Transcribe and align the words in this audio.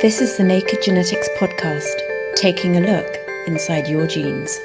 This 0.00 0.20
is 0.20 0.36
the 0.36 0.44
Naked 0.44 0.80
Genetics 0.80 1.28
Podcast, 1.30 2.36
taking 2.36 2.76
a 2.76 2.80
look 2.80 3.16
inside 3.48 3.88
your 3.88 4.06
genes. 4.06 4.56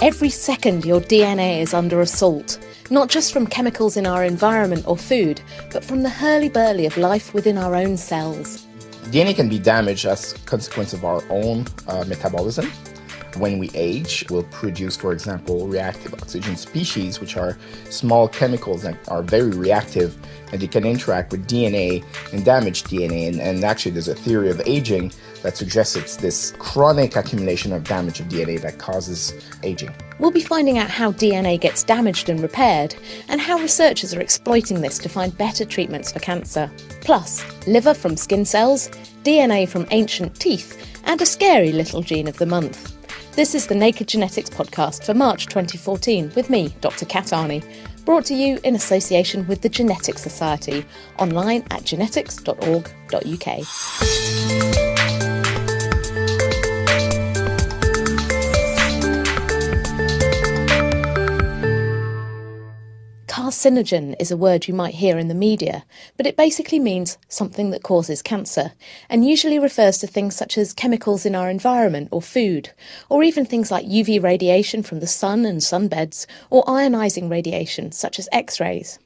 Every 0.00 0.30
second, 0.30 0.84
your 0.84 1.00
DNA 1.00 1.60
is 1.60 1.74
under 1.74 2.02
assault, 2.02 2.64
not 2.88 3.08
just 3.08 3.32
from 3.32 3.48
chemicals 3.48 3.96
in 3.96 4.06
our 4.06 4.22
environment 4.22 4.86
or 4.86 4.96
food, 4.96 5.40
but 5.72 5.82
from 5.82 6.04
the 6.04 6.08
hurly-burly 6.08 6.86
of 6.86 6.96
life 6.96 7.34
within 7.34 7.58
our 7.58 7.74
own 7.74 7.96
cells. 7.96 8.64
DNA 9.06 9.34
can 9.34 9.48
be 9.48 9.58
damaged 9.58 10.06
as 10.06 10.34
a 10.34 10.38
consequence 10.46 10.92
of 10.92 11.04
our 11.04 11.20
own 11.30 11.66
uh, 11.88 12.04
metabolism 12.06 12.70
when 13.36 13.58
we 13.58 13.70
age, 13.74 14.24
we'll 14.30 14.44
produce, 14.44 14.96
for 14.96 15.12
example, 15.12 15.66
reactive 15.66 16.14
oxygen 16.14 16.56
species, 16.56 17.20
which 17.20 17.36
are 17.36 17.56
small 17.88 18.28
chemicals 18.28 18.82
that 18.82 18.96
are 19.08 19.22
very 19.22 19.50
reactive 19.50 20.16
and 20.52 20.60
they 20.60 20.66
can 20.66 20.84
interact 20.84 21.32
with 21.32 21.46
DNA 21.46 22.04
and 22.32 22.44
damage 22.44 22.84
DNA. 22.84 23.28
And, 23.28 23.40
and 23.40 23.64
actually, 23.64 23.92
there's 23.92 24.08
a 24.08 24.14
theory 24.14 24.50
of 24.50 24.60
aging 24.66 25.12
that 25.42 25.56
suggests 25.56 25.96
it's 25.96 26.16
this 26.16 26.52
chronic 26.58 27.16
accumulation 27.16 27.72
of 27.72 27.84
damage 27.84 28.20
of 28.20 28.26
DNA 28.26 28.60
that 28.60 28.78
causes 28.78 29.32
aging. 29.62 29.94
We'll 30.18 30.30
be 30.30 30.42
finding 30.42 30.78
out 30.78 30.90
how 30.90 31.12
DNA 31.12 31.58
gets 31.58 31.82
damaged 31.82 32.28
and 32.28 32.40
repaired, 32.40 32.94
and 33.28 33.40
how 33.40 33.58
researchers 33.58 34.12
are 34.14 34.20
exploiting 34.20 34.80
this 34.80 34.98
to 34.98 35.08
find 35.08 35.36
better 35.36 35.64
treatments 35.64 36.12
for 36.12 36.18
cancer. 36.18 36.70
Plus, 37.00 37.44
liver 37.66 37.94
from 37.94 38.16
skin 38.16 38.44
cells, 38.44 38.90
DNA 39.24 39.68
from 39.68 39.86
ancient 39.90 40.38
teeth, 40.38 41.00
and 41.04 41.20
a 41.22 41.26
scary 41.26 41.72
little 41.72 42.02
gene 42.02 42.28
of 42.28 42.36
the 42.36 42.46
month. 42.46 42.99
This 43.36 43.54
is 43.54 43.68
the 43.68 43.76
Naked 43.76 44.08
Genetics 44.08 44.50
podcast 44.50 45.04
for 45.04 45.14
March 45.14 45.46
2014 45.46 46.32
with 46.34 46.50
me, 46.50 46.74
Dr. 46.80 47.06
Kat 47.06 47.26
Arney, 47.26 47.64
brought 48.04 48.24
to 48.24 48.34
you 48.34 48.58
in 48.64 48.74
association 48.74 49.46
with 49.46 49.62
the 49.62 49.68
Genetics 49.68 50.20
Society, 50.20 50.84
online 51.18 51.64
at 51.70 51.84
genetics.org.uk. 51.84 54.79
Carcinogen 63.60 64.16
is 64.18 64.30
a 64.30 64.38
word 64.38 64.68
you 64.68 64.72
might 64.72 64.94
hear 64.94 65.18
in 65.18 65.28
the 65.28 65.34
media, 65.34 65.84
but 66.16 66.26
it 66.26 66.34
basically 66.34 66.78
means 66.78 67.18
something 67.28 67.68
that 67.72 67.82
causes 67.82 68.22
cancer, 68.22 68.72
and 69.10 69.22
usually 69.28 69.58
refers 69.58 69.98
to 69.98 70.06
things 70.06 70.34
such 70.34 70.56
as 70.56 70.72
chemicals 70.72 71.26
in 71.26 71.34
our 71.34 71.50
environment 71.50 72.08
or 72.10 72.22
food, 72.22 72.70
or 73.10 73.22
even 73.22 73.44
things 73.44 73.70
like 73.70 73.84
UV 73.84 74.22
radiation 74.22 74.82
from 74.82 75.00
the 75.00 75.06
sun 75.06 75.44
and 75.44 75.60
sunbeds, 75.60 76.24
or 76.48 76.64
ionising 76.64 77.30
radiation 77.30 77.92
such 77.92 78.18
as 78.18 78.30
X 78.32 78.60
rays. 78.60 78.98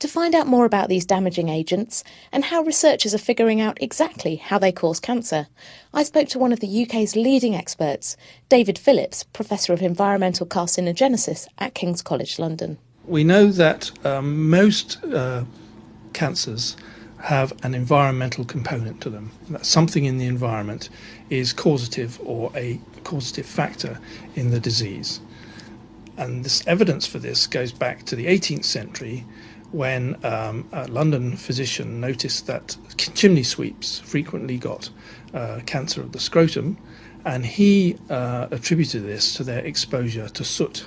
To 0.00 0.08
find 0.08 0.34
out 0.34 0.48
more 0.48 0.64
about 0.64 0.88
these 0.88 1.06
damaging 1.06 1.48
agents 1.48 2.02
and 2.32 2.46
how 2.46 2.62
researchers 2.62 3.14
are 3.14 3.18
figuring 3.18 3.60
out 3.60 3.80
exactly 3.80 4.34
how 4.34 4.58
they 4.58 4.72
cause 4.72 4.98
cancer, 4.98 5.46
I 5.94 6.02
spoke 6.02 6.26
to 6.30 6.40
one 6.40 6.52
of 6.52 6.58
the 6.58 6.82
UK's 6.82 7.14
leading 7.14 7.54
experts, 7.54 8.16
David 8.48 8.80
Phillips, 8.80 9.22
Professor 9.22 9.72
of 9.72 9.80
Environmental 9.80 10.44
Carcinogenesis 10.44 11.46
at 11.58 11.74
King's 11.74 12.02
College 12.02 12.40
London 12.40 12.78
we 13.06 13.24
know 13.24 13.48
that 13.48 13.90
um, 14.04 14.50
most 14.50 15.02
uh, 15.04 15.44
cancers 16.12 16.76
have 17.20 17.52
an 17.62 17.74
environmental 17.74 18.44
component 18.44 19.00
to 19.00 19.10
them. 19.10 19.30
That 19.50 19.64
something 19.64 20.04
in 20.04 20.18
the 20.18 20.26
environment 20.26 20.88
is 21.30 21.52
causative 21.52 22.20
or 22.24 22.50
a 22.54 22.80
causative 23.04 23.46
factor 23.46 23.98
in 24.34 24.50
the 24.50 24.60
disease. 24.60 25.20
And 26.16 26.44
this 26.44 26.66
evidence 26.66 27.06
for 27.06 27.18
this 27.18 27.46
goes 27.46 27.72
back 27.72 28.04
to 28.04 28.16
the 28.16 28.26
18th 28.26 28.64
century 28.64 29.24
when 29.72 30.16
um, 30.24 30.68
a 30.72 30.86
London 30.88 31.36
physician 31.36 32.00
noticed 32.00 32.46
that 32.46 32.76
chimney 32.96 33.42
sweeps 33.42 33.98
frequently 34.00 34.56
got 34.56 34.90
uh, 35.34 35.60
cancer 35.66 36.00
of 36.00 36.12
the 36.12 36.20
scrotum, 36.20 36.78
and 37.24 37.44
he 37.44 37.96
uh, 38.08 38.46
attributed 38.50 39.04
this 39.04 39.34
to 39.34 39.44
their 39.44 39.58
exposure 39.64 40.28
to 40.28 40.44
soot 40.44 40.86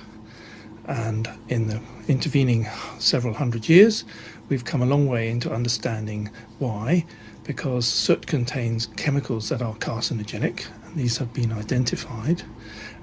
and 0.90 1.30
in 1.48 1.68
the 1.68 1.80
intervening 2.08 2.66
several 2.98 3.34
hundred 3.34 3.68
years, 3.68 4.04
we've 4.48 4.64
come 4.64 4.82
a 4.82 4.86
long 4.86 5.06
way 5.06 5.30
into 5.30 5.52
understanding 5.52 6.30
why. 6.58 7.06
Because 7.44 7.86
soot 7.86 8.26
contains 8.26 8.88
chemicals 8.96 9.48
that 9.48 9.62
are 9.62 9.74
carcinogenic, 9.74 10.66
and 10.84 10.96
these 10.96 11.18
have 11.18 11.32
been 11.32 11.52
identified. 11.52 12.42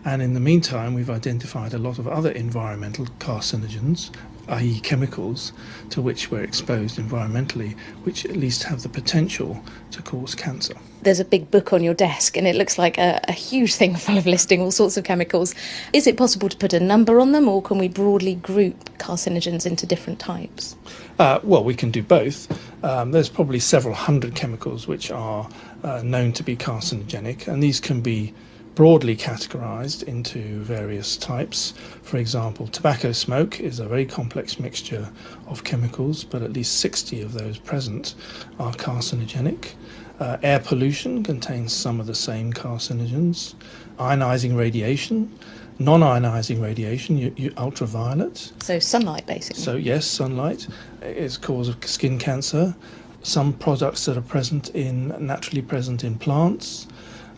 And 0.05 0.21
in 0.21 0.33
the 0.33 0.39
meantime, 0.39 0.93
we've 0.93 1.09
identified 1.09 1.73
a 1.73 1.77
lot 1.77 1.97
of 1.97 2.07
other 2.07 2.31
environmental 2.31 3.05
carcinogens, 3.19 4.11
i.e., 4.49 4.79
chemicals 4.79 5.51
to 5.89 6.01
which 6.01 6.31
we're 6.31 6.43
exposed 6.43 6.97
environmentally, 6.97 7.77
which 8.03 8.25
at 8.25 8.35
least 8.35 8.63
have 8.63 8.83
the 8.83 8.89
potential 8.89 9.61
to 9.91 10.01
cause 10.01 10.35
cancer. 10.35 10.75
There's 11.01 11.19
a 11.19 11.25
big 11.25 11.51
book 11.51 11.73
on 11.73 11.83
your 11.83 11.93
desk, 11.93 12.37
and 12.37 12.47
it 12.47 12.55
looks 12.55 12.77
like 12.77 12.97
a, 12.97 13.19
a, 13.27 13.31
huge 13.31 13.75
thing 13.75 13.95
full 14.05 14.17
of 14.17 14.25
listing 14.25 14.61
all 14.61 14.71
sorts 14.71 14.97
of 14.97 15.03
chemicals. 15.03 15.53
Is 15.93 16.07
it 16.07 16.17
possible 16.17 16.49
to 16.49 16.57
put 16.57 16.73
a 16.73 16.79
number 16.79 17.19
on 17.19 17.31
them, 17.31 17.47
or 17.47 17.61
can 17.61 17.77
we 17.77 17.87
broadly 17.87 18.35
group 18.35 18.97
carcinogens 18.97 19.65
into 19.65 19.85
different 19.85 20.19
types? 20.19 20.75
Uh, 21.19 21.39
well, 21.43 21.63
we 21.63 21.75
can 21.75 21.91
do 21.91 22.03
both. 22.03 22.47
Um, 22.83 23.11
there's 23.11 23.29
probably 23.29 23.59
several 23.59 23.93
hundred 23.93 24.35
chemicals 24.35 24.87
which 24.87 25.11
are 25.11 25.49
uh, 25.83 26.01
known 26.03 26.33
to 26.33 26.43
be 26.43 26.55
carcinogenic, 26.55 27.47
and 27.47 27.61
these 27.61 27.79
can 27.79 28.01
be 28.01 28.33
broadly 28.77 29.17
categorized 29.17 30.03
into 30.03 30.59
various 30.59 31.17
types. 31.17 31.73
For 32.03 32.17
example, 32.17 32.67
tobacco 32.67 33.11
smoke 33.11 33.59
is 33.59 33.79
a 33.79 33.87
very 33.87 34.05
complex 34.05 34.59
mixture 34.59 35.09
of 35.47 35.63
chemicals, 35.63 36.23
but 36.23 36.43
at 36.43 36.53
least 36.53 36.79
60 36.79 37.23
of 37.23 37.33
those 37.33 37.57
present 37.57 38.13
are 38.59 38.71
carcinogenic. 38.73 39.73
Uh, 40.19 40.37
air 40.43 40.59
pollution 40.59 41.23
contains 41.23 41.73
some 41.73 41.99
of 41.99 42.05
the 42.05 42.13
same 42.13 42.53
carcinogens. 42.53 43.55
Ionizing 43.97 44.55
radiation, 44.55 45.35
non 45.79 46.01
ionizing 46.01 46.61
radiation, 46.61 47.17
you, 47.17 47.33
you, 47.35 47.51
ultraviolet. 47.57 48.51
So, 48.61 48.77
sunlight 48.77 49.25
basically. 49.25 49.63
So, 49.63 49.75
yes, 49.75 50.05
sunlight 50.05 50.67
is 51.01 51.35
cause 51.35 51.67
of 51.67 51.83
skin 51.83 52.19
cancer. 52.19 52.75
Some 53.23 53.53
products 53.53 54.05
that 54.05 54.17
are 54.17 54.21
present 54.21 54.69
in 54.75 55.15
naturally 55.25 55.63
present 55.63 56.03
in 56.03 56.19
plants 56.19 56.85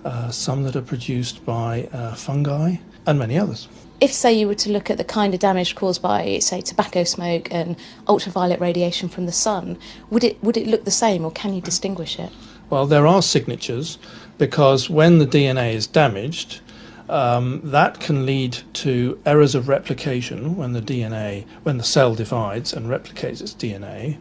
uh, 0.05 0.29
some 0.31 0.63
that 0.63 0.75
are 0.75 0.81
produced 0.81 1.45
by 1.45 1.89
uh, 1.91 2.15
fungi, 2.15 2.75
and 3.05 3.19
many 3.19 3.37
others. 3.37 3.67
If, 4.01 4.13
say, 4.13 4.33
you 4.33 4.47
were 4.47 4.55
to 4.55 4.71
look 4.71 4.89
at 4.89 4.97
the 4.97 5.03
kind 5.03 5.33
of 5.33 5.41
damage 5.41 5.75
caused 5.75 6.01
by, 6.01 6.39
say, 6.39 6.61
tobacco 6.61 7.03
smoke 7.03 7.49
and 7.51 7.75
ultraviolet 8.07 8.61
radiation 8.61 9.09
from 9.09 9.25
the 9.25 9.31
sun, 9.31 9.77
would 10.09 10.23
it 10.23 10.41
would 10.43 10.55
it 10.55 10.67
look 10.67 10.85
the 10.85 10.91
same, 10.91 11.25
or 11.25 11.31
can 11.31 11.53
you 11.53 11.61
distinguish 11.61 12.17
it? 12.17 12.31
Well, 12.69 12.85
there 12.85 13.07
are 13.07 13.21
signatures 13.21 13.97
because 14.37 14.89
when 14.89 15.17
the 15.17 15.25
DNA 15.25 15.73
is 15.73 15.87
damaged, 15.87 16.61
um, 17.09 17.61
that 17.63 17.99
can 17.99 18.25
lead 18.25 18.59
to 18.73 19.19
errors 19.25 19.55
of 19.55 19.67
replication 19.67 20.55
when 20.55 20.73
the 20.73 20.81
DNA, 20.81 21.45
when 21.63 21.77
the 21.77 21.83
cell 21.83 22.13
divides 22.15 22.71
and 22.71 22.85
replicates 22.85 23.41
its 23.41 23.53
DNA, 23.53 24.17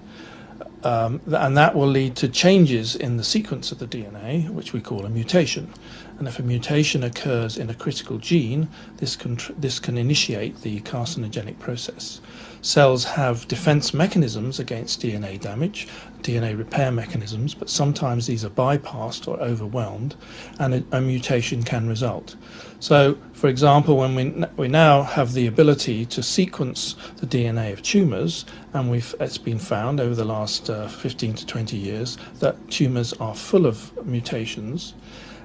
um, 0.85 1.21
and 1.27 1.57
that 1.57 1.75
will 1.75 1.89
lead 1.89 2.17
to 2.17 2.29
changes 2.29 2.95
in 2.95 3.17
the 3.17 3.25
sequence 3.25 3.73
of 3.73 3.79
the 3.79 3.87
DNA, 3.87 4.49
which 4.51 4.73
we 4.73 4.81
call 4.81 5.05
a 5.05 5.11
mutation. 5.11 5.73
And 6.19 6.27
if 6.27 6.39
a 6.39 6.43
mutation 6.43 7.05
occurs 7.05 7.57
in 7.57 7.71
a 7.71 7.75
critical 7.75 8.19
gene, 8.19 8.69
this 8.97 9.15
can, 9.15 9.39
this 9.57 9.79
can 9.79 9.97
initiate 9.97 10.63
the 10.63 10.81
carcinogenic 10.81 11.59
process. 11.59 12.21
Cells 12.61 13.05
have 13.05 13.47
defense 13.47 13.95
mechanisms 13.95 14.59
against 14.59 15.01
DNA 15.01 15.41
damage, 15.41 15.87
DNA 16.23 16.59
repair 16.59 16.91
mechanisms, 16.91 17.55
but 17.55 17.71
sometimes 17.71 18.27
these 18.27 18.45
are 18.45 18.51
bypassed 18.51 19.29
or 19.29 19.41
overwhelmed, 19.41 20.17
and 20.59 20.75
a, 20.75 20.85
a 20.91 21.01
mutation 21.01 21.63
can 21.63 21.89
result. 21.89 22.35
So, 22.81 23.17
for 23.33 23.47
example, 23.49 23.97
when 23.97 24.15
we, 24.15 24.45
we 24.57 24.69
now 24.69 25.03
have 25.03 25.33
the 25.33 25.47
ability 25.47 26.05
to 26.07 26.23
sequence 26.23 26.97
the 27.19 27.27
DNA 27.27 27.73
of 27.73 27.83
tumors, 27.83 28.45
and 28.73 28.91
we've, 28.91 29.15
it's 29.21 29.39
been 29.39 29.59
found 29.59 30.01
over 30.01 30.15
the 30.15 30.25
last 30.25 30.69
uh, 30.69 30.89
15 30.89 31.35
to 31.35 31.47
20 31.47 31.77
years 31.77 32.19
that 32.41 32.71
tumors 32.71 33.13
are 33.15 33.35
full 33.35 33.67
of 33.67 34.07
mutations. 34.07 34.95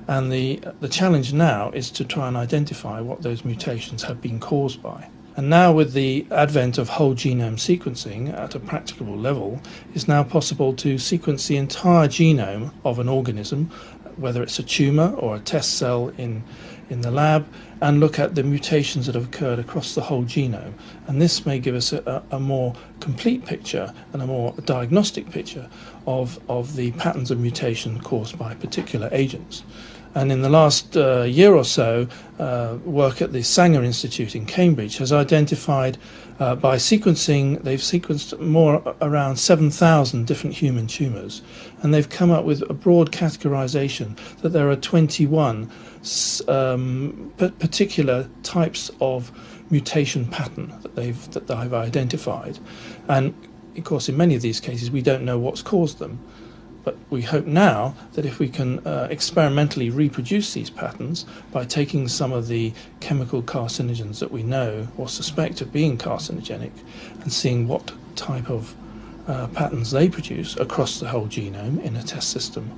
And 0.07 0.31
the, 0.31 0.59
the 0.81 0.89
challenge 0.89 1.33
now 1.33 1.71
is 1.71 1.89
to 1.91 2.03
try 2.03 2.27
and 2.27 2.35
identify 2.35 2.99
what 2.99 3.21
those 3.21 3.45
mutations 3.45 4.03
have 4.03 4.21
been 4.21 4.39
caused 4.39 4.81
by. 4.81 5.09
And 5.35 5.49
now, 5.49 5.71
with 5.71 5.93
the 5.93 6.27
advent 6.29 6.77
of 6.77 6.89
whole 6.89 7.15
genome 7.15 7.55
sequencing 7.55 8.31
at 8.31 8.53
a 8.53 8.59
practicable 8.59 9.17
level, 9.17 9.59
it's 9.95 10.07
now 10.07 10.23
possible 10.23 10.73
to 10.75 10.99
sequence 10.99 11.47
the 11.47 11.57
entire 11.57 12.07
genome 12.07 12.71
of 12.85 12.99
an 12.99 13.09
organism, 13.09 13.71
whether 14.17 14.43
it's 14.43 14.59
a 14.59 14.63
tumor 14.63 15.11
or 15.15 15.35
a 15.35 15.39
test 15.39 15.79
cell 15.79 16.09
in, 16.19 16.43
in 16.91 17.01
the 17.01 17.09
lab, 17.09 17.47
and 17.81 17.99
look 17.99 18.19
at 18.19 18.35
the 18.35 18.43
mutations 18.43 19.07
that 19.07 19.15
have 19.15 19.25
occurred 19.25 19.57
across 19.57 19.95
the 19.95 20.01
whole 20.01 20.23
genome. 20.23 20.73
And 21.07 21.19
this 21.19 21.47
may 21.47 21.57
give 21.57 21.73
us 21.73 21.93
a, 21.93 22.21
a 22.29 22.39
more 22.39 22.75
complete 22.99 23.43
picture 23.43 23.91
and 24.13 24.21
a 24.21 24.27
more 24.27 24.53
diagnostic 24.65 25.31
picture 25.31 25.67
of, 26.05 26.39
of 26.47 26.75
the 26.75 26.91
patterns 26.91 27.31
of 27.31 27.39
mutation 27.39 27.99
caused 28.01 28.37
by 28.37 28.53
particular 28.53 29.09
agents. 29.11 29.63
And 30.15 30.31
in 30.31 30.41
the 30.41 30.49
last 30.49 30.95
uh, 30.95 31.23
year 31.23 31.55
or 31.55 31.63
so, 31.63 32.07
uh, 32.39 32.77
work 32.85 33.21
at 33.21 33.33
the 33.33 33.43
Sanger 33.43 33.83
Institute 33.83 34.35
in 34.35 34.45
Cambridge 34.45 34.97
has 34.97 35.11
identified 35.11 35.97
uh, 36.39 36.55
by 36.55 36.77
sequencing, 36.77 37.61
they've 37.63 37.79
sequenced 37.79 38.39
more 38.39 38.95
around 39.01 39.37
7,000 39.37 40.25
different 40.25 40.55
human 40.55 40.87
tumours, 40.87 41.41
and 41.81 41.93
they've 41.93 42.09
come 42.09 42.31
up 42.31 42.43
with 42.43 42.61
a 42.69 42.73
broad 42.73 43.11
categorisation 43.11 44.17
that 44.41 44.49
there 44.49 44.69
are 44.69 44.75
21 44.75 45.69
um, 46.47 47.33
particular 47.37 48.29
types 48.41 48.91
of 48.99 49.31
mutation 49.69 50.25
pattern 50.25 50.73
that 50.81 50.95
they've 50.95 51.31
that 51.31 51.47
they've 51.47 51.73
identified, 51.73 52.59
and 53.07 53.33
of 53.77 53.83
course, 53.83 54.09
in 54.09 54.17
many 54.17 54.35
of 54.35 54.41
these 54.41 54.59
cases, 54.59 54.91
we 54.91 55.01
don't 55.01 55.23
know 55.23 55.39
what's 55.39 55.61
caused 55.61 55.99
them. 55.99 56.19
But 56.83 56.97
we 57.09 57.21
hope 57.21 57.45
now 57.45 57.95
that 58.13 58.25
if 58.25 58.39
we 58.39 58.49
can 58.49 58.85
uh, 58.85 59.07
experimentally 59.09 59.89
reproduce 59.89 60.53
these 60.53 60.69
patterns 60.69 61.25
by 61.51 61.65
taking 61.65 62.07
some 62.07 62.33
of 62.33 62.47
the 62.47 62.73
chemical 62.99 63.41
carcinogens 63.41 64.19
that 64.19 64.31
we 64.31 64.43
know 64.43 64.87
or 64.97 65.07
suspect 65.07 65.61
of 65.61 65.71
being 65.71 65.97
carcinogenic 65.97 66.71
and 67.21 67.31
seeing 67.31 67.67
what 67.67 67.93
type 68.15 68.49
of 68.49 68.75
uh, 69.27 69.47
patterns 69.47 69.91
they 69.91 70.09
produce 70.09 70.57
across 70.57 70.99
the 70.99 71.07
whole 71.07 71.27
genome 71.27 71.81
in 71.83 71.95
a 71.95 72.03
test 72.03 72.29
system, 72.29 72.69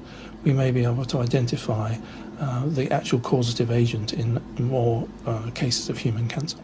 we 0.44 0.54
may 0.54 0.70
be 0.70 0.84
able 0.84 1.06
to 1.06 1.18
identify 1.18 1.96
uh, 2.40 2.66
the 2.68 2.92
actual 2.92 3.20
causative 3.20 3.72
agent 3.72 4.14
in 4.14 4.40
more 4.60 5.08
uh, 5.26 5.50
cases 5.52 5.90
of 5.90 5.98
human 5.98 6.28
cancer. 6.28 6.58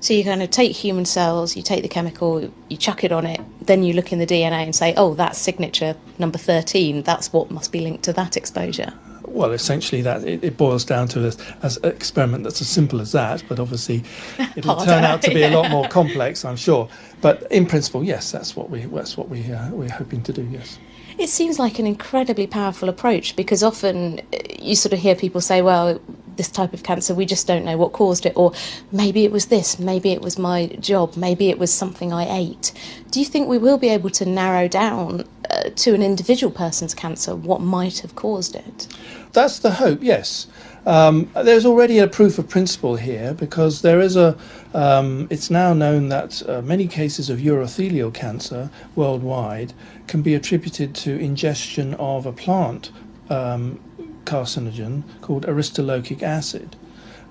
So 0.00 0.14
you 0.14 0.24
kind 0.24 0.42
of 0.42 0.50
take 0.50 0.72
human 0.72 1.04
cells, 1.04 1.56
you 1.56 1.62
take 1.62 1.82
the 1.82 1.88
chemical, 1.88 2.50
you 2.68 2.76
chuck 2.76 3.02
it 3.02 3.12
on 3.12 3.26
it, 3.26 3.40
then 3.60 3.82
you 3.82 3.92
look 3.92 4.12
in 4.12 4.18
the 4.18 4.26
DNA 4.26 4.64
and 4.64 4.74
say, 4.74 4.94
oh, 4.96 5.14
that's 5.14 5.38
signature 5.38 5.96
number 6.18 6.38
13, 6.38 7.02
that's 7.02 7.32
what 7.32 7.50
must 7.50 7.72
be 7.72 7.80
linked 7.80 8.04
to 8.04 8.12
that 8.12 8.36
exposure. 8.36 8.92
Well, 9.24 9.52
essentially, 9.52 10.02
that 10.02 10.24
it, 10.24 10.42
it 10.44 10.56
boils 10.56 10.84
down 10.84 11.08
to 11.08 11.26
an 11.26 11.68
experiment 11.84 12.44
that's 12.44 12.60
as 12.60 12.68
simple 12.68 13.00
as 13.00 13.12
that, 13.12 13.42
but 13.48 13.58
obviously 13.58 14.04
it'll 14.56 14.76
turn 14.76 15.04
out 15.04 15.20
to 15.22 15.30
be 15.30 15.42
a 15.42 15.50
lot 15.50 15.70
more 15.70 15.88
complex, 15.90 16.44
I'm 16.44 16.56
sure. 16.56 16.88
But 17.20 17.50
in 17.50 17.66
principle, 17.66 18.04
yes, 18.04 18.30
that's 18.30 18.54
what 18.54 18.70
we 18.70 18.86
that's 18.86 19.16
what 19.16 19.28
we 19.28 19.52
uh, 19.52 19.70
we're 19.70 19.90
hoping 19.90 20.22
to 20.22 20.32
do. 20.32 20.42
Yes. 20.50 20.78
It 21.18 21.28
seems 21.28 21.58
like 21.58 21.78
an 21.78 21.86
incredibly 21.86 22.46
powerful 22.46 22.88
approach 22.88 23.36
because 23.36 23.62
often 23.62 24.20
uh, 24.20 24.38
you 24.58 24.76
sort 24.76 24.92
of 24.92 25.00
hear 25.00 25.14
people 25.14 25.40
say, 25.40 25.60
well, 25.60 26.00
this 26.36 26.48
type 26.48 26.72
of 26.72 26.82
cancer, 26.82 27.14
we 27.14 27.26
just 27.26 27.46
don't 27.46 27.64
know 27.64 27.76
what 27.76 27.92
caused 27.92 28.26
it, 28.26 28.32
or 28.36 28.52
maybe 28.92 29.24
it 29.24 29.32
was 29.32 29.46
this, 29.46 29.78
maybe 29.78 30.12
it 30.12 30.22
was 30.22 30.38
my 30.38 30.66
job, 30.80 31.16
maybe 31.16 31.50
it 31.50 31.58
was 31.58 31.72
something 31.72 32.12
I 32.12 32.26
ate. 32.38 32.72
Do 33.10 33.20
you 33.20 33.26
think 33.26 33.48
we 33.48 33.58
will 33.58 33.78
be 33.78 33.88
able 33.88 34.10
to 34.10 34.26
narrow 34.26 34.68
down 34.68 35.24
uh, 35.50 35.70
to 35.74 35.94
an 35.94 36.02
individual 36.02 36.52
person's 36.52 36.94
cancer 36.94 37.34
what 37.34 37.60
might 37.60 38.00
have 38.00 38.14
caused 38.14 38.56
it? 38.56 38.86
That's 39.32 39.58
the 39.58 39.72
hope, 39.72 40.02
yes. 40.02 40.46
Um, 40.86 41.28
there's 41.34 41.66
already 41.66 41.98
a 41.98 42.06
proof 42.06 42.38
of 42.38 42.48
principle 42.48 42.94
here 42.94 43.34
because 43.34 43.82
there 43.82 44.00
is 44.00 44.16
a. 44.16 44.38
Um, 44.72 45.26
it's 45.30 45.50
now 45.50 45.72
known 45.72 46.10
that 46.10 46.48
uh, 46.48 46.62
many 46.62 46.86
cases 46.86 47.28
of 47.28 47.40
urothelial 47.40 48.14
cancer 48.14 48.70
worldwide 48.94 49.72
can 50.06 50.22
be 50.22 50.34
attributed 50.34 50.94
to 50.96 51.18
ingestion 51.18 51.94
of 51.94 52.24
a 52.24 52.32
plant 52.32 52.92
um, 53.30 53.80
carcinogen 54.26 55.02
called 55.22 55.46
aristolochic 55.46 56.22
acid. 56.22 56.76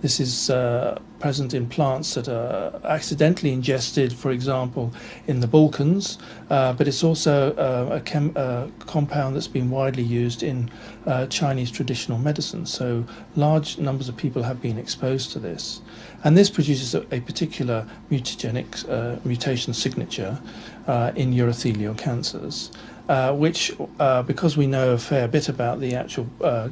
This 0.02 0.20
is 0.20 0.50
uh, 0.50 1.00
present 1.20 1.54
in 1.54 1.68
plants 1.68 2.14
that 2.14 2.28
are 2.28 2.80
accidentally 2.84 3.52
ingested, 3.52 4.14
for 4.14 4.30
example, 4.30 4.94
in 5.26 5.40
the 5.40 5.48
Balkans, 5.48 6.20
uh, 6.50 6.74
but 6.74 6.88
it's 6.88 7.04
also 7.04 7.56
uh, 7.56 7.96
a, 7.96 8.02
chem- 8.02 8.36
a, 8.36 8.70
compound 8.82 9.36
that's 9.36 9.48
been 9.48 9.72
widely 9.72 10.04
used 10.04 10.44
in 10.44 10.70
uh, 11.08 11.26
Chinese 11.28 11.72
traditional 11.72 12.18
medicine. 12.18 12.66
So 12.66 13.06
large 13.36 13.80
numbers 13.80 14.10
of 14.10 14.18
people 14.18 14.44
have 14.44 14.62
been 14.62 14.78
exposed 14.78 15.32
to 15.32 15.40
this. 15.40 15.82
And 16.24 16.38
this 16.38 16.50
produces 16.50 16.94
a, 16.94 17.02
a 17.12 17.22
particular 17.22 17.88
mutagenic 18.12 18.88
uh, 18.88 19.20
mutation 19.24 19.74
signature 19.74 20.40
uh, 20.88 21.14
in 21.16 21.34
urothelial 21.34 21.98
cancers. 21.98 22.72
Uh, 23.08 23.32
which, 23.34 23.72
uh, 24.00 24.24
because 24.24 24.58
we 24.58 24.66
know 24.66 24.94
a 24.94 24.98
fair 24.98 25.28
bit 25.28 25.48
about 25.48 25.80
the 25.80 25.94
actual 25.94 26.28
uh, 26.42 26.70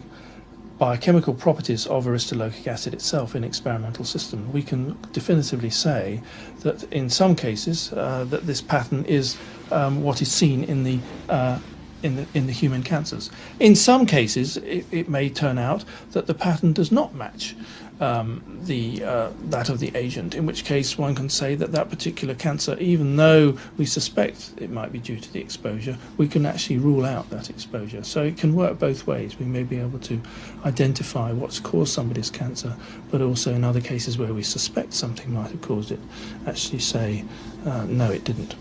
biochemical 0.83 1.33
properties 1.33 1.88
of 1.88 2.07
aristolochic 2.07 2.68
acid 2.68 2.94
itself 2.94 3.38
in 3.38 3.44
experimental 3.45 4.03
systems, 4.03 4.53
we 4.53 4.62
can 4.62 4.97
definitively 5.13 5.69
say 5.69 6.21
that 6.59 6.83
in 6.91 7.09
some 7.09 7.38
cases 7.38 7.94
uh, 7.94 8.25
that 8.25 8.45
this 8.45 8.59
pattern 8.59 9.06
is 9.06 9.38
um, 9.71 10.03
what 10.03 10.21
is 10.21 10.30
seen 10.30 10.62
in 10.65 10.83
the 10.83 11.00
uh, 11.30 11.57
in 12.01 12.18
the 12.18 12.25
in 12.33 12.47
the 12.47 12.51
human 12.51 12.83
cancers. 12.83 13.31
In 13.62 13.77
some 13.77 14.06
cases, 14.06 14.57
it, 14.57 14.85
it 14.91 15.07
may 15.07 15.30
turn 15.30 15.57
out 15.57 15.85
that 16.12 16.27
the 16.27 16.33
pattern 16.33 16.74
does 16.74 16.91
not 16.91 17.15
match 17.15 17.56
um, 18.00 18.44
the 18.63 19.04
uh, 19.04 19.30
that 19.45 19.69
of 19.69 19.80
the 19.80 19.92
agent, 19.95 20.36
in 20.36 20.45
which 20.45 20.66
case 20.66 20.98
one 20.98 21.16
can 21.16 21.30
say 21.30 21.56
that 21.56 21.72
that 21.72 21.90
particular 21.90 22.34
cancer, 22.34 22.78
even 22.80 23.16
though 23.16 23.57
we 23.78 23.86
suspect 23.86 24.51
it 24.57 24.69
might 24.69 24.92
be 24.92 25.00
due 25.00 25.19
to 25.19 25.31
the 25.31 25.40
exposure, 25.40 25.98
we 26.18 26.28
can 26.28 26.45
actually 26.45 26.78
rule 26.78 27.06
out 27.06 27.30
that 27.30 27.50
exposure. 27.50 28.04
So 28.04 28.24
it 28.24 28.38
can 28.38 28.56
work 28.56 28.80
both 28.80 29.06
ways. 29.07 29.40
We 29.40 29.45
may 29.45 29.63
be 29.63 29.78
able 29.78 30.00
to 30.00 30.22
identify 30.66 31.31
what's 31.31 31.60
caused 31.60 31.94
somebody's 31.94 32.30
cancer, 32.30 32.75
but 33.12 33.22
also 33.22 33.54
in 33.54 33.63
other 33.63 33.81
cases 33.81 34.18
where 34.18 34.34
we 34.34 34.44
suspect 34.44 34.94
something 34.94 35.34
might 35.34 35.51
have 35.51 35.62
caused 35.62 35.92
it, 35.92 36.00
actually 36.48 36.80
say, 36.80 37.24
uh, 37.66 37.86
no, 37.86 38.12
it 38.12 38.24
didn't. 38.24 38.56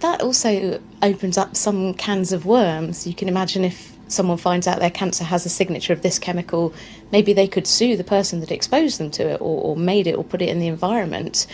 That 0.00 0.20
also 0.20 0.80
opens 1.00 1.38
up 1.38 1.56
some 1.56 1.94
cans 1.94 2.32
of 2.32 2.44
worms. 2.44 3.06
You 3.06 3.14
can 3.14 3.28
imagine 3.28 3.64
if 3.64 3.91
someone 4.08 4.36
finds 4.36 4.66
out 4.66 4.78
their 4.78 4.90
cancer 4.90 5.24
has 5.24 5.46
a 5.46 5.48
signature 5.48 5.92
of 5.92 6.02
this 6.02 6.18
chemical, 6.18 6.74
maybe 7.10 7.32
they 7.32 7.48
could 7.48 7.66
sue 7.66 7.96
the 7.96 8.04
person 8.04 8.40
that 8.40 8.50
exposed 8.50 8.98
them 8.98 9.10
to 9.12 9.22
it 9.30 9.40
or, 9.40 9.62
or 9.62 9.76
made 9.76 10.06
it 10.06 10.14
or 10.14 10.24
put 10.24 10.42
it 10.42 10.48
in 10.48 10.58
the 10.58 10.68
environment. 10.68 11.46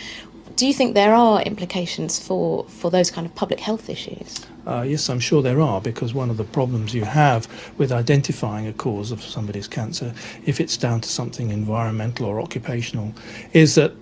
Do 0.55 0.67
you 0.67 0.73
think 0.73 0.93
there 0.93 1.13
are 1.13 1.41
implications 1.43 2.19
for, 2.19 2.65
for 2.65 2.91
those 2.91 3.09
kind 3.09 3.25
of 3.25 3.33
public 3.33 3.61
health 3.61 3.89
issues? 3.89 4.45
Uh, 4.67 4.81
yes, 4.81 5.09
I'm 5.09 5.19
sure 5.19 5.41
there 5.41 5.61
are, 5.61 5.79
because 5.79 6.13
one 6.13 6.29
of 6.29 6.35
the 6.35 6.43
problems 6.43 6.93
you 6.93 7.05
have 7.05 7.47
with 7.77 7.93
identifying 7.93 8.67
a 8.67 8.73
cause 8.73 9.09
of 9.11 9.23
somebody's 9.23 9.67
cancer, 9.69 10.13
if 10.45 10.59
it's 10.59 10.75
down 10.75 10.99
to 11.01 11.09
something 11.09 11.49
environmental 11.49 12.25
or 12.25 12.41
occupational, 12.41 13.13
is 13.53 13.75
that 13.75 13.93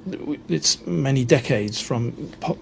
it's 0.49 0.85
many 0.87 1.23
decades 1.23 1.79
from 1.79 2.11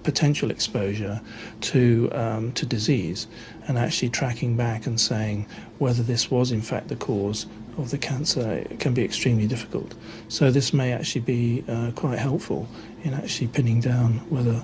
potential 0.03 0.51
exposure 0.51 1.21
to 1.61 2.09
um, 2.11 2.51
to 2.51 2.65
disease, 2.65 3.27
and 3.67 3.77
actually 3.77 4.09
tracking 4.09 4.55
back 4.57 4.85
and 4.85 4.99
saying 4.99 5.47
whether 5.79 6.03
this 6.03 6.31
was 6.31 6.51
in 6.51 6.61
fact 6.61 6.87
the 6.87 6.95
cause 6.95 7.45
of 7.77 7.91
the 7.91 7.97
cancer 7.97 8.63
can 8.79 8.93
be 8.93 9.03
extremely 9.03 9.47
difficult. 9.47 9.93
So 10.29 10.49
this 10.49 10.73
may 10.73 10.93
actually 10.93 11.21
be 11.21 11.63
uh, 11.67 11.91
quite 11.95 12.19
helpful 12.19 12.67
in 13.03 13.13
actually 13.13 13.47
pinning 13.47 13.81
down 13.81 14.13
whether 14.29 14.63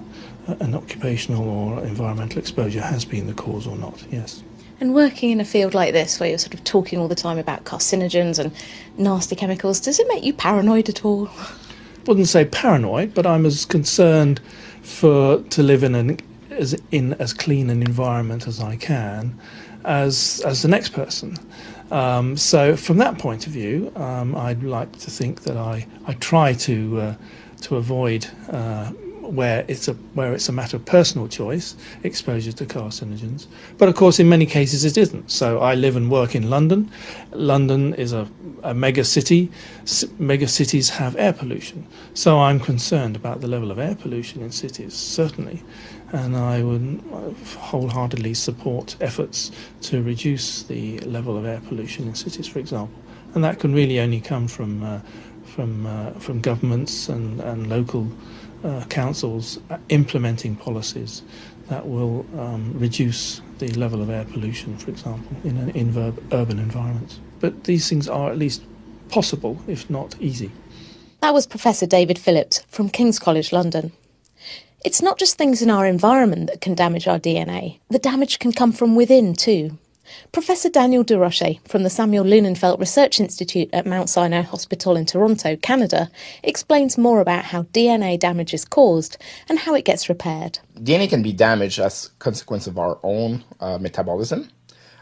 an 0.59 0.73
occupational 0.73 1.47
or 1.47 1.83
environmental 1.83 2.39
exposure 2.39 2.81
has 2.81 3.05
been 3.05 3.27
the 3.27 3.33
cause 3.33 3.67
or 3.67 3.77
not, 3.77 4.03
yes. 4.11 4.43
And 4.79 4.95
working 4.95 5.29
in 5.29 5.39
a 5.39 5.45
field 5.45 5.75
like 5.75 5.93
this, 5.93 6.19
where 6.19 6.29
you're 6.29 6.39
sort 6.39 6.55
of 6.55 6.63
talking 6.63 6.97
all 6.97 7.07
the 7.07 7.15
time 7.15 7.37
about 7.37 7.65
carcinogens 7.65 8.39
and 8.39 8.51
nasty 8.97 9.35
chemicals, 9.35 9.79
does 9.79 9.99
it 9.99 10.07
make 10.07 10.23
you 10.23 10.33
paranoid 10.33 10.89
at 10.89 11.05
all? 11.05 11.29
Wouldn't 12.07 12.27
say 12.27 12.45
paranoid, 12.45 13.13
but 13.13 13.27
I'm 13.27 13.45
as 13.45 13.63
concerned 13.63 14.41
for 14.81 15.43
to 15.43 15.61
live 15.61 15.83
in 15.83 15.93
an 15.93 16.17
as 16.49 16.75
in 16.91 17.13
as 17.13 17.33
clean 17.33 17.69
an 17.69 17.81
environment 17.83 18.47
as 18.47 18.59
I 18.59 18.75
can, 18.75 19.39
as 19.85 20.41
as 20.45 20.61
the 20.61 20.67
next 20.67 20.89
person. 20.89 21.37
Um, 21.91 22.37
so 22.37 22.77
from 22.77 22.97
that 22.97 23.17
point 23.17 23.47
of 23.47 23.53
view, 23.53 23.91
um, 23.95 24.35
I'd 24.35 24.63
like 24.63 24.91
to 24.99 25.11
think 25.11 25.41
that 25.43 25.57
I 25.57 25.85
I 26.05 26.13
try 26.13 26.53
to 26.53 27.01
uh, 27.01 27.15
to 27.61 27.75
avoid 27.75 28.27
uh, 28.49 28.91
where 29.31 29.63
it's 29.67 29.87
a 29.87 29.93
where 30.13 30.33
it's 30.33 30.49
a 30.49 30.51
matter 30.51 30.77
of 30.77 30.85
personal 30.85 31.27
choice, 31.27 31.75
exposure 32.03 32.51
to 32.51 32.65
carcinogens. 32.65 33.47
But 33.77 33.89
of 33.89 33.95
course, 33.95 34.19
in 34.19 34.27
many 34.29 34.45
cases, 34.45 34.83
it 34.85 34.97
isn't. 34.97 35.31
So 35.31 35.59
I 35.59 35.75
live 35.75 35.95
and 35.95 36.09
work 36.11 36.35
in 36.35 36.49
London. 36.49 36.91
London 37.31 37.93
is 37.95 38.13
a, 38.13 38.27
a 38.63 38.73
mega 38.73 39.03
city. 39.03 39.51
Mega 40.19 40.47
cities 40.47 40.89
have 40.89 41.15
air 41.15 41.33
pollution. 41.33 41.87
So 42.13 42.39
I'm 42.39 42.59
concerned 42.59 43.15
about 43.15 43.41
the 43.41 43.47
level 43.47 43.71
of 43.71 43.79
air 43.79 43.95
pollution 43.95 44.41
in 44.41 44.51
cities, 44.51 44.93
certainly. 44.93 45.63
And 46.13 46.35
I 46.35 46.61
would 46.61 47.01
wholeheartedly 47.57 48.33
support 48.33 48.95
efforts 48.99 49.51
to 49.83 50.03
reduce 50.03 50.63
the 50.63 50.99
level 50.99 51.37
of 51.37 51.45
air 51.45 51.61
pollution 51.67 52.07
in 52.07 52.15
cities, 52.15 52.47
for 52.47 52.59
example. 52.59 53.01
And 53.33 53.43
that 53.43 53.59
can 53.59 53.73
really 53.73 53.99
only 53.99 54.19
come 54.19 54.47
from 54.47 54.83
uh, 54.83 54.99
from 55.45 55.85
uh, 55.85 56.11
from 56.19 56.41
governments 56.41 57.09
and, 57.09 57.39
and 57.41 57.69
local 57.69 58.11
uh, 58.63 58.83
councils 58.89 59.59
implementing 59.89 60.55
policies 60.55 61.23
that 61.69 61.87
will 61.87 62.25
um, 62.37 62.73
reduce 62.77 63.41
the 63.59 63.69
level 63.69 64.01
of 64.01 64.09
air 64.09 64.25
pollution, 64.25 64.77
for 64.77 64.89
example, 64.89 65.35
in, 65.45 65.57
an, 65.57 65.69
in 65.69 65.97
urban 66.33 66.59
environments. 66.59 67.19
But 67.39 67.63
these 67.63 67.87
things 67.87 68.09
are 68.09 68.29
at 68.29 68.37
least 68.37 68.61
possible, 69.09 69.57
if 69.67 69.89
not 69.89 70.19
easy. 70.19 70.51
That 71.21 71.33
was 71.33 71.47
Professor 71.47 71.85
David 71.85 72.19
Phillips 72.19 72.65
from 72.67 72.89
King's 72.89 73.19
College 73.19 73.53
London. 73.53 73.93
It's 74.83 75.01
not 75.01 75.19
just 75.19 75.37
things 75.37 75.61
in 75.61 75.69
our 75.69 75.85
environment 75.85 76.47
that 76.49 76.61
can 76.61 76.73
damage 76.73 77.07
our 77.07 77.19
DNA, 77.19 77.79
the 77.89 77.99
damage 77.99 78.39
can 78.39 78.51
come 78.51 78.71
from 78.71 78.95
within 78.95 79.35
too. 79.35 79.77
Professor 80.31 80.69
Daniel 80.69 81.05
Durocher 81.05 81.59
from 81.67 81.83
the 81.83 81.89
Samuel 81.89 82.25
Lunenfeld 82.25 82.79
Research 82.79 83.19
Institute 83.19 83.69
at 83.73 83.85
Mount 83.85 84.09
Sinai 84.09 84.41
Hospital 84.41 84.97
in 84.97 85.05
Toronto, 85.05 85.55
Canada, 85.55 86.09
explains 86.43 86.97
more 86.97 87.21
about 87.21 87.45
how 87.45 87.63
DNA 87.63 88.19
damage 88.19 88.55
is 88.55 88.65
caused 88.65 89.17
and 89.47 89.59
how 89.59 89.75
it 89.75 89.85
gets 89.85 90.09
repaired. 90.09 90.57
DNA 90.79 91.07
can 91.07 91.21
be 91.21 91.31
damaged 91.31 91.79
as 91.79 92.07
a 92.07 92.19
consequence 92.19 92.65
of 92.65 92.79
our 92.79 92.99
own 93.03 93.43
uh, 93.59 93.77
metabolism. 93.77 94.49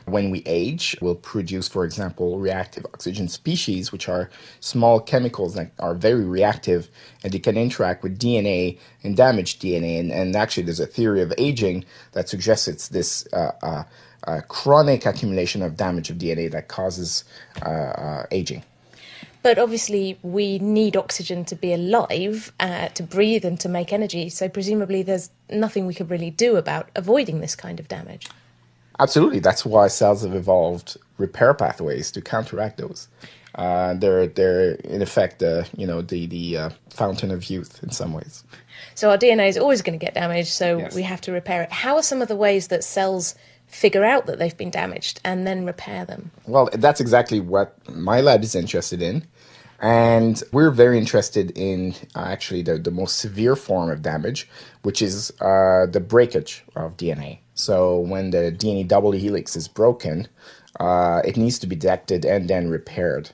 When 0.10 0.32
we 0.32 0.44
age, 0.46 0.96
we'll 1.02 1.16
produce, 1.16 1.68
for 1.68 1.86
example, 1.86 2.40
reactive 2.40 2.86
oxygen 2.86 3.28
species, 3.28 3.92
which 3.92 4.10
are 4.10 4.30
small 4.60 5.00
chemicals 5.00 5.56
that 5.56 5.72
are 5.80 5.96
very 5.96 6.26
reactive 6.26 6.90
and 7.24 7.34
they 7.34 7.40
can 7.40 7.58
interact 7.58 8.04
with 8.04 8.20
DNA 8.20 8.78
and 9.04 9.16
damage 9.16 9.60
DNA. 9.60 10.00
And, 10.00 10.12
and 10.12 10.36
actually, 10.36 10.64
there's 10.64 10.80
a 10.80 10.86
theory 10.88 11.22
of 11.22 11.34
aging 11.38 11.86
that 12.14 12.30
suggests 12.30 12.68
it's 12.68 12.90
this 12.90 13.28
uh, 13.34 13.52
uh, 13.62 13.84
uh, 14.26 14.42
chronic 14.48 15.06
accumulation 15.06 15.62
of 15.62 15.78
damage 15.78 16.10
of 16.10 16.18
DNA 16.18 16.52
that 16.52 16.68
causes 16.68 17.24
uh, 17.62 17.70
uh, 17.70 18.26
aging. 18.32 18.64
But 19.42 19.58
obviously, 19.58 20.20
we 20.22 20.60
need 20.60 20.98
oxygen 20.98 21.46
to 21.46 21.56
be 21.56 21.72
alive, 21.72 22.52
uh, 22.60 22.90
to 22.90 23.04
breathe, 23.04 23.46
and 23.46 23.58
to 23.62 23.70
make 23.70 23.94
energy. 23.94 24.28
So, 24.30 24.50
presumably, 24.50 25.02
there's 25.02 25.30
nothing 25.50 25.86
we 25.86 25.94
could 25.94 26.10
really 26.10 26.30
do 26.30 26.58
about 26.58 26.90
avoiding 26.94 27.40
this 27.40 27.56
kind 27.56 27.80
of 27.80 27.88
damage. 27.88 28.28
Absolutely. 29.00 29.40
That's 29.40 29.66
why 29.66 29.88
cells 29.88 30.24
have 30.24 30.36
evolved 30.36 30.98
repair 31.18 31.54
pathways 31.54 32.12
to 32.12 32.22
counteract 32.22 32.78
those. 32.78 33.08
Uh, 33.56 33.94
they're 33.96 34.28
they're 34.28 34.74
in 34.76 35.02
effect 35.02 35.42
uh, 35.42 35.64
you 35.76 35.88
know 35.88 36.02
the 36.02 36.28
the 36.28 36.58
uh, 36.58 36.70
fountain 36.90 37.32
of 37.32 37.50
youth 37.50 37.82
in 37.84 37.92
some 37.92 38.14
ways. 38.14 38.44
So 38.96 39.10
our 39.10 39.18
DNA 39.18 39.48
is 39.50 39.58
always 39.58 39.82
going 39.82 39.98
to 39.98 40.06
get 40.06 40.14
damaged, 40.14 40.50
so 40.50 40.78
Yes. 40.78 40.96
we 40.96 41.02
have 41.04 41.22
to 41.22 41.32
repair 41.32 41.64
it. 41.64 41.72
How 41.72 41.96
are 41.96 42.04
some 42.04 42.22
of 42.22 42.28
the 42.28 42.36
ways 42.36 42.68
that 42.68 42.84
cells 42.84 43.36
figure 43.68 44.04
out 44.04 44.26
that 44.28 44.40
they've 44.40 44.56
been 44.58 44.70
damaged 44.70 45.20
and 45.24 45.48
then 45.48 45.66
repair 45.66 46.06
them? 46.06 46.32
Well, 46.48 46.70
that's 46.74 47.00
exactly 47.02 47.40
what 47.40 47.76
my 47.90 48.22
lab 48.22 48.44
is 48.44 48.56
interested 48.56 49.02
in. 49.02 49.26
And 49.82 50.42
we're 50.52 50.72
very 50.72 50.98
interested 50.98 51.52
in 51.58 51.96
uh, 52.16 52.24
actually 52.26 52.62
the, 52.64 52.78
the 52.78 52.92
most 52.92 53.18
severe 53.18 53.56
form 53.56 53.90
of 53.90 54.02
damage, 54.02 54.50
which 54.84 55.02
is 55.02 55.32
uh, 55.40 55.86
the 55.90 56.02
breakage 56.06 56.66
of 56.76 56.98
DNA. 56.98 57.40
So 57.60 58.00
when 58.00 58.30
the 58.30 58.54
DNA 58.58 58.88
double 58.88 59.12
helix 59.12 59.58
is 59.58 59.68
broken, 59.68 60.30
uh, 60.80 61.22
it 61.26 61.36
needs 61.36 61.60
to 61.60 61.68
be 61.68 61.76
detected 61.76 62.24
and 62.24 62.50
then 62.50 62.70
repaired. 62.70 63.32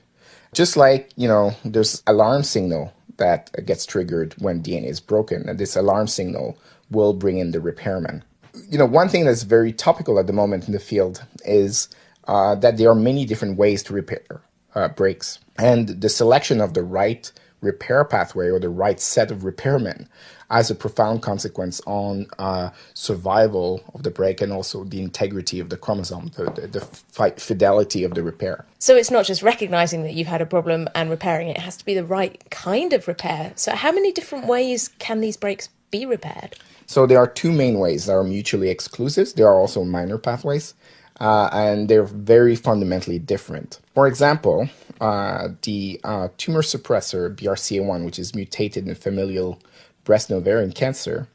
Just 0.52 0.76
like, 0.76 1.12
you 1.16 1.28
know, 1.28 1.54
there's 1.64 2.02
alarm 2.08 2.42
signal 2.42 2.92
that 3.18 3.52
gets 3.64 3.86
triggered 3.86 4.34
when 4.38 4.64
DNA 4.64 4.88
is 4.88 4.98
broken, 4.98 5.48
and 5.48 5.60
this 5.60 5.76
alarm 5.76 6.08
signal 6.08 6.58
will 6.90 7.12
bring 7.12 7.38
in 7.38 7.52
the 7.52 7.60
repairman. 7.60 8.24
You 8.68 8.78
know, 8.78 8.84
one 8.84 9.08
thing 9.08 9.26
that's 9.26 9.44
very 9.44 9.72
topical 9.72 10.18
at 10.18 10.26
the 10.26 10.32
moment 10.32 10.66
in 10.66 10.72
the 10.72 10.80
field 10.80 11.24
is 11.44 11.88
uh, 12.26 12.56
that 12.56 12.78
there 12.78 12.90
are 12.90 12.96
many 12.96 13.26
different 13.26 13.56
ways 13.56 13.84
to 13.84 13.94
repair 13.94 14.42
uh, 14.74 14.88
breaks, 14.88 15.38
and 15.56 15.88
the 15.88 16.08
selection 16.08 16.60
of 16.60 16.74
the 16.74 16.82
right 16.82 17.30
repair 17.60 18.04
pathway 18.04 18.48
or 18.48 18.58
the 18.58 18.68
right 18.68 19.00
set 19.00 19.30
of 19.30 19.38
repairmen 19.38 20.06
has 20.50 20.70
a 20.70 20.74
profound 20.74 21.22
consequence 21.22 21.80
on 21.86 22.26
uh, 22.38 22.70
survival 22.94 23.82
of 23.94 24.04
the 24.04 24.10
break 24.10 24.40
and 24.40 24.52
also 24.52 24.84
the 24.84 25.02
integrity 25.02 25.58
of 25.58 25.70
the 25.70 25.76
chromosome, 25.76 26.30
the, 26.36 26.44
the, 26.52 26.66
the 26.68 26.80
fi- 26.80 27.30
fidelity 27.32 28.04
of 28.04 28.14
the 28.14 28.22
repair. 28.22 28.64
So 28.78 28.94
it's 28.94 29.10
not 29.10 29.26
just 29.26 29.42
recognizing 29.42 30.04
that 30.04 30.14
you've 30.14 30.28
had 30.28 30.40
a 30.40 30.46
problem 30.46 30.88
and 30.94 31.10
repairing 31.10 31.48
it, 31.48 31.56
it 31.56 31.62
has 31.62 31.76
to 31.78 31.84
be 31.84 31.94
the 31.94 32.04
right 32.04 32.40
kind 32.50 32.92
of 32.92 33.08
repair. 33.08 33.52
So, 33.56 33.74
how 33.74 33.90
many 33.90 34.12
different 34.12 34.46
ways 34.46 34.88
can 34.98 35.20
these 35.20 35.36
breaks 35.36 35.68
be 35.90 36.06
repaired? 36.06 36.56
So 36.86 37.06
there 37.06 37.18
are 37.18 37.26
two 37.26 37.52
main 37.52 37.78
ways 37.78 38.06
that 38.06 38.12
are 38.12 38.24
mutually 38.24 38.70
exclusive. 38.70 39.34
There 39.34 39.48
are 39.48 39.56
also 39.56 39.82
minor 39.82 40.18
pathways, 40.18 40.74
uh, 41.20 41.50
and 41.52 41.88
they're 41.88 42.04
very 42.04 42.54
fundamentally 42.54 43.18
different. 43.18 43.80
For 43.94 44.06
example, 44.06 44.68
uh, 45.00 45.48
the 45.62 46.00
uh, 46.04 46.28
tumor 46.36 46.62
suppressor 46.62 47.34
BRCA1, 47.34 48.04
which 48.04 48.18
is 48.18 48.34
mutated 48.34 48.86
in 48.86 48.94
familial 48.94 49.58
breast 50.04 50.30
and 50.30 50.38
ovarian 50.38 50.72
cancer, 50.72 51.28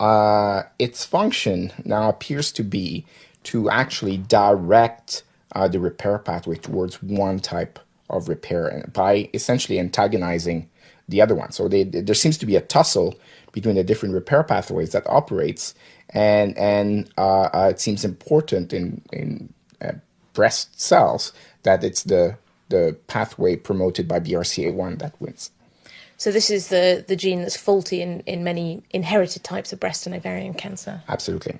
uh, 0.00 0.62
its 0.78 1.04
function 1.04 1.72
now 1.84 2.08
appears 2.08 2.52
to 2.52 2.62
be 2.62 3.04
to 3.44 3.70
actually 3.70 4.18
direct 4.18 5.22
uh, 5.52 5.68
the 5.68 5.80
repair 5.80 6.18
pathway 6.18 6.56
towards 6.56 7.02
one 7.02 7.38
type 7.38 7.78
of 8.10 8.28
repair 8.28 8.88
by 8.92 9.28
essentially 9.32 9.78
antagonizing 9.78 10.68
the 11.08 11.22
other 11.22 11.34
one. 11.34 11.52
So 11.52 11.68
they, 11.68 11.84
there 11.84 12.14
seems 12.14 12.36
to 12.38 12.46
be 12.46 12.56
a 12.56 12.60
tussle 12.60 13.14
between 13.52 13.76
the 13.76 13.84
different 13.84 14.14
repair 14.14 14.42
pathways 14.42 14.92
that 14.92 15.08
operates, 15.08 15.74
and 16.10 16.56
and 16.58 17.08
uh, 17.16 17.48
uh, 17.54 17.68
it 17.70 17.80
seems 17.80 18.04
important 18.04 18.72
in 18.72 19.02
in 19.12 19.54
breast 20.36 20.78
cells 20.78 21.32
that 21.62 21.82
it's 21.82 22.04
the 22.04 22.36
the 22.68 22.96
pathway 23.06 23.56
promoted 23.56 24.08
by 24.08 24.20
BRCA1 24.20 24.98
that 24.98 25.20
wins. 25.20 25.50
So, 26.18 26.32
this 26.32 26.48
is 26.48 26.68
the, 26.68 27.04
the 27.06 27.16
gene 27.16 27.42
that's 27.42 27.58
faulty 27.58 28.00
in, 28.00 28.20
in 28.20 28.42
many 28.42 28.82
inherited 28.90 29.44
types 29.44 29.72
of 29.72 29.80
breast 29.80 30.06
and 30.06 30.14
ovarian 30.14 30.54
cancer. 30.54 31.02
Absolutely. 31.08 31.58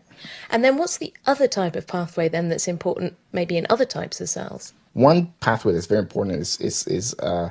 And 0.50 0.64
then, 0.64 0.78
what's 0.78 0.96
the 0.96 1.12
other 1.26 1.46
type 1.46 1.76
of 1.76 1.86
pathway 1.86 2.28
then 2.30 2.48
that's 2.48 2.66
important, 2.66 3.16
maybe 3.32 3.58
in 3.58 3.66
other 3.68 3.84
types 3.84 4.20
of 4.20 4.30
cells? 4.30 4.72
One 4.94 5.32
pathway 5.40 5.74
that's 5.74 5.86
very 5.86 6.00
important 6.00 6.36
is 6.36 6.58
is 6.58 6.86
is 6.86 7.14
uh, 7.18 7.50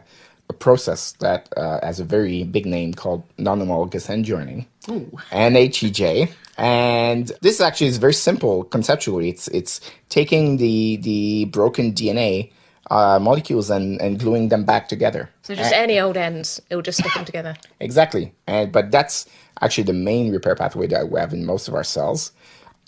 a 0.50 0.54
process 0.54 1.12
that 1.14 1.48
uh, 1.56 1.80
has 1.86 2.00
a 2.00 2.04
very 2.04 2.44
big 2.44 2.66
name 2.66 2.94
called 2.94 3.24
non-homologous 3.38 4.10
end 4.10 4.26
joining, 4.26 4.66
NHEJ. 4.88 6.32
And 6.58 7.32
this 7.42 7.60
actually 7.60 7.88
is 7.88 7.98
very 7.98 8.14
simple 8.14 8.64
conceptually. 8.64 9.30
It's 9.30 9.48
it's 9.50 9.80
taking 10.10 10.58
the 10.58 10.98
the 10.98 11.46
broken 11.46 11.94
DNA 11.94 12.52
uh, 12.92 13.20
molecules 13.22 13.70
and, 13.70 14.02
and 14.02 14.20
gluing 14.20 14.50
them 14.50 14.64
back 14.64 14.88
together. 14.88 15.30
So, 15.44 15.56
just 15.56 15.74
any 15.74 16.00
old 16.00 16.18
ends, 16.18 16.62
it'll 16.70 16.84
just 16.84 17.00
stick 17.00 17.14
them 17.14 17.26
together. 17.26 17.56
Exactly. 17.80 18.34
And 18.48 18.72
but 18.72 18.92
that's 18.92 19.28
actually 19.62 19.84
the 19.84 19.94
main 19.94 20.32
repair 20.32 20.56
pathway 20.56 20.88
that 20.88 21.10
we 21.10 21.20
have 21.20 21.34
in 21.34 21.46
most 21.46 21.68
of 21.68 21.74
our 21.74 21.84
cells. 21.84 22.32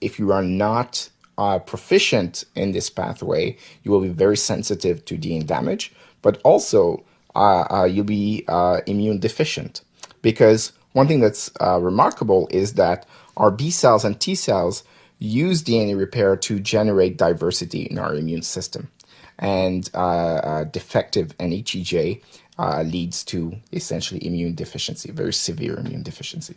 If 0.01 0.19
you 0.19 0.31
are 0.31 0.43
not 0.43 1.09
uh, 1.37 1.59
proficient 1.59 2.43
in 2.55 2.71
this 2.71 2.89
pathway, 2.89 3.57
you 3.83 3.91
will 3.91 4.01
be 4.01 4.09
very 4.09 4.37
sensitive 4.37 5.05
to 5.05 5.17
DNA 5.17 5.45
damage, 5.45 5.93
but 6.21 6.41
also 6.43 7.03
uh, 7.35 7.65
uh, 7.69 7.83
you'll 7.85 8.05
be 8.05 8.43
uh, 8.47 8.81
immune 8.87 9.19
deficient. 9.19 9.81
Because 10.21 10.73
one 10.93 11.07
thing 11.07 11.19
that's 11.19 11.51
uh, 11.61 11.79
remarkable 11.79 12.47
is 12.51 12.73
that 12.73 13.05
our 13.37 13.51
B 13.51 13.69
cells 13.69 14.03
and 14.03 14.19
T 14.19 14.35
cells 14.35 14.83
use 15.19 15.63
DNA 15.63 15.97
repair 15.97 16.35
to 16.35 16.59
generate 16.59 17.17
diversity 17.17 17.83
in 17.83 17.97
our 17.99 18.15
immune 18.15 18.41
system. 18.41 18.89
And 19.39 19.89
uh, 19.93 19.97
uh, 19.97 20.63
defective 20.65 21.37
NHEJ 21.37 22.23
uh, 22.57 22.81
leads 22.81 23.23
to 23.25 23.55
essentially 23.71 24.25
immune 24.25 24.55
deficiency, 24.55 25.11
very 25.11 25.33
severe 25.33 25.77
immune 25.77 26.03
deficiency. 26.03 26.55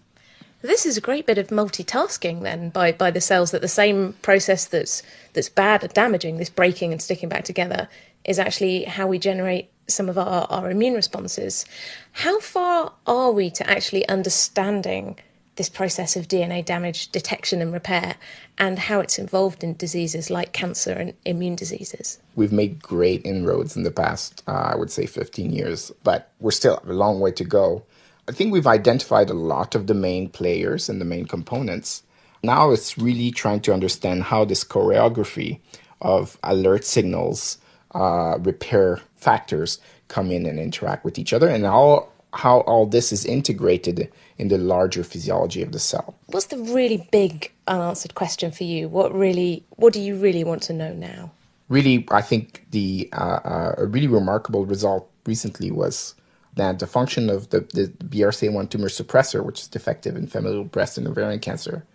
This 0.62 0.84
is 0.84 0.98
a 0.98 1.00
great 1.00 1.26
bit 1.26 1.38
of 1.38 1.48
multitasking 1.48 2.42
then 2.42 2.68
by, 2.68 2.92
by 2.92 3.10
the 3.10 3.20
cells 3.20 3.50
that 3.50 3.62
the 3.62 3.68
same 3.68 4.14
process 4.20 4.66
that's 4.66 5.02
that's 5.32 5.48
bad 5.48 5.82
at 5.84 5.94
damaging, 5.94 6.36
this 6.36 6.50
breaking 6.50 6.92
and 6.92 7.00
sticking 7.00 7.30
back 7.30 7.44
together, 7.44 7.88
is 8.24 8.38
actually 8.38 8.84
how 8.84 9.06
we 9.06 9.18
generate 9.18 9.70
some 9.86 10.08
of 10.08 10.18
our, 10.18 10.46
our 10.50 10.70
immune 10.70 10.94
responses. 10.94 11.64
How 12.12 12.40
far 12.40 12.92
are 13.06 13.32
we 13.32 13.50
to 13.50 13.68
actually 13.68 14.06
understanding 14.08 15.18
this 15.60 15.68
process 15.68 16.16
of 16.16 16.26
DNA 16.26 16.64
damage 16.64 17.08
detection 17.12 17.60
and 17.60 17.70
repair 17.70 18.14
and 18.56 18.78
how 18.78 18.98
it's 18.98 19.18
involved 19.18 19.62
in 19.62 19.74
diseases 19.74 20.30
like 20.30 20.54
cancer 20.54 20.92
and 20.92 21.12
immune 21.26 21.54
diseases? 21.54 22.18
We've 22.34 22.50
made 22.50 22.82
great 22.82 23.26
inroads 23.26 23.76
in 23.76 23.82
the 23.82 23.90
past, 23.90 24.42
uh, 24.48 24.70
I 24.72 24.74
would 24.74 24.90
say 24.90 25.04
15 25.04 25.52
years, 25.52 25.92
but 26.02 26.32
we're 26.40 26.50
still 26.50 26.80
a 26.82 26.94
long 26.94 27.20
way 27.20 27.32
to 27.32 27.44
go. 27.44 27.82
I 28.26 28.32
think 28.32 28.54
we've 28.54 28.66
identified 28.66 29.28
a 29.28 29.34
lot 29.34 29.74
of 29.74 29.86
the 29.86 29.92
main 29.92 30.30
players 30.30 30.88
and 30.88 30.98
the 30.98 31.04
main 31.04 31.26
components. 31.26 32.04
Now 32.42 32.70
it's 32.70 32.96
really 32.96 33.30
trying 33.30 33.60
to 33.60 33.74
understand 33.74 34.22
how 34.22 34.46
this 34.46 34.64
choreography 34.64 35.60
of 36.00 36.38
alert 36.42 36.86
signals, 36.86 37.58
uh, 37.90 38.38
repair 38.40 39.02
factors 39.16 39.78
come 40.08 40.30
in 40.30 40.46
and 40.46 40.58
interact 40.58 41.04
with 41.04 41.18
each 41.18 41.34
other, 41.34 41.48
and 41.48 41.66
how, 41.66 42.08
how 42.32 42.60
all 42.60 42.86
this 42.86 43.12
is 43.12 43.24
integrated 43.24 44.10
in 44.38 44.48
the 44.48 44.58
larger 44.58 45.02
physiology 45.02 45.62
of 45.62 45.72
the 45.72 45.78
cell. 45.78 46.14
What's 46.26 46.46
the 46.46 46.58
really 46.58 47.08
big 47.10 47.50
unanswered 47.66 48.14
question 48.14 48.52
for 48.52 48.64
you? 48.64 48.88
What 48.88 49.14
really 49.14 49.64
what 49.76 49.92
do 49.92 50.00
you 50.00 50.16
really 50.16 50.44
want 50.44 50.62
to 50.64 50.72
know 50.72 50.92
now? 50.92 51.32
really, 51.70 52.06
I 52.10 52.20
think 52.20 52.66
the 52.72 53.08
uh, 53.14 53.40
uh, 53.42 53.74
a 53.78 53.86
really 53.86 54.08
remarkable 54.08 54.66
result 54.66 55.08
recently 55.24 55.70
was 55.70 56.14
that 56.56 56.80
the 56.80 56.86
function 56.86 57.30
of 57.30 57.48
the, 57.50 57.60
the 57.60 57.86
BRCA1 58.04 58.68
tumor 58.68 58.88
suppressor, 58.88 59.42
which 59.42 59.60
is 59.60 59.68
defective 59.68 60.16
in 60.16 60.26
familial 60.26 60.64
breast 60.64 60.98
and 60.98 61.06
ovarian 61.06 61.38
cancer, 61.38 61.86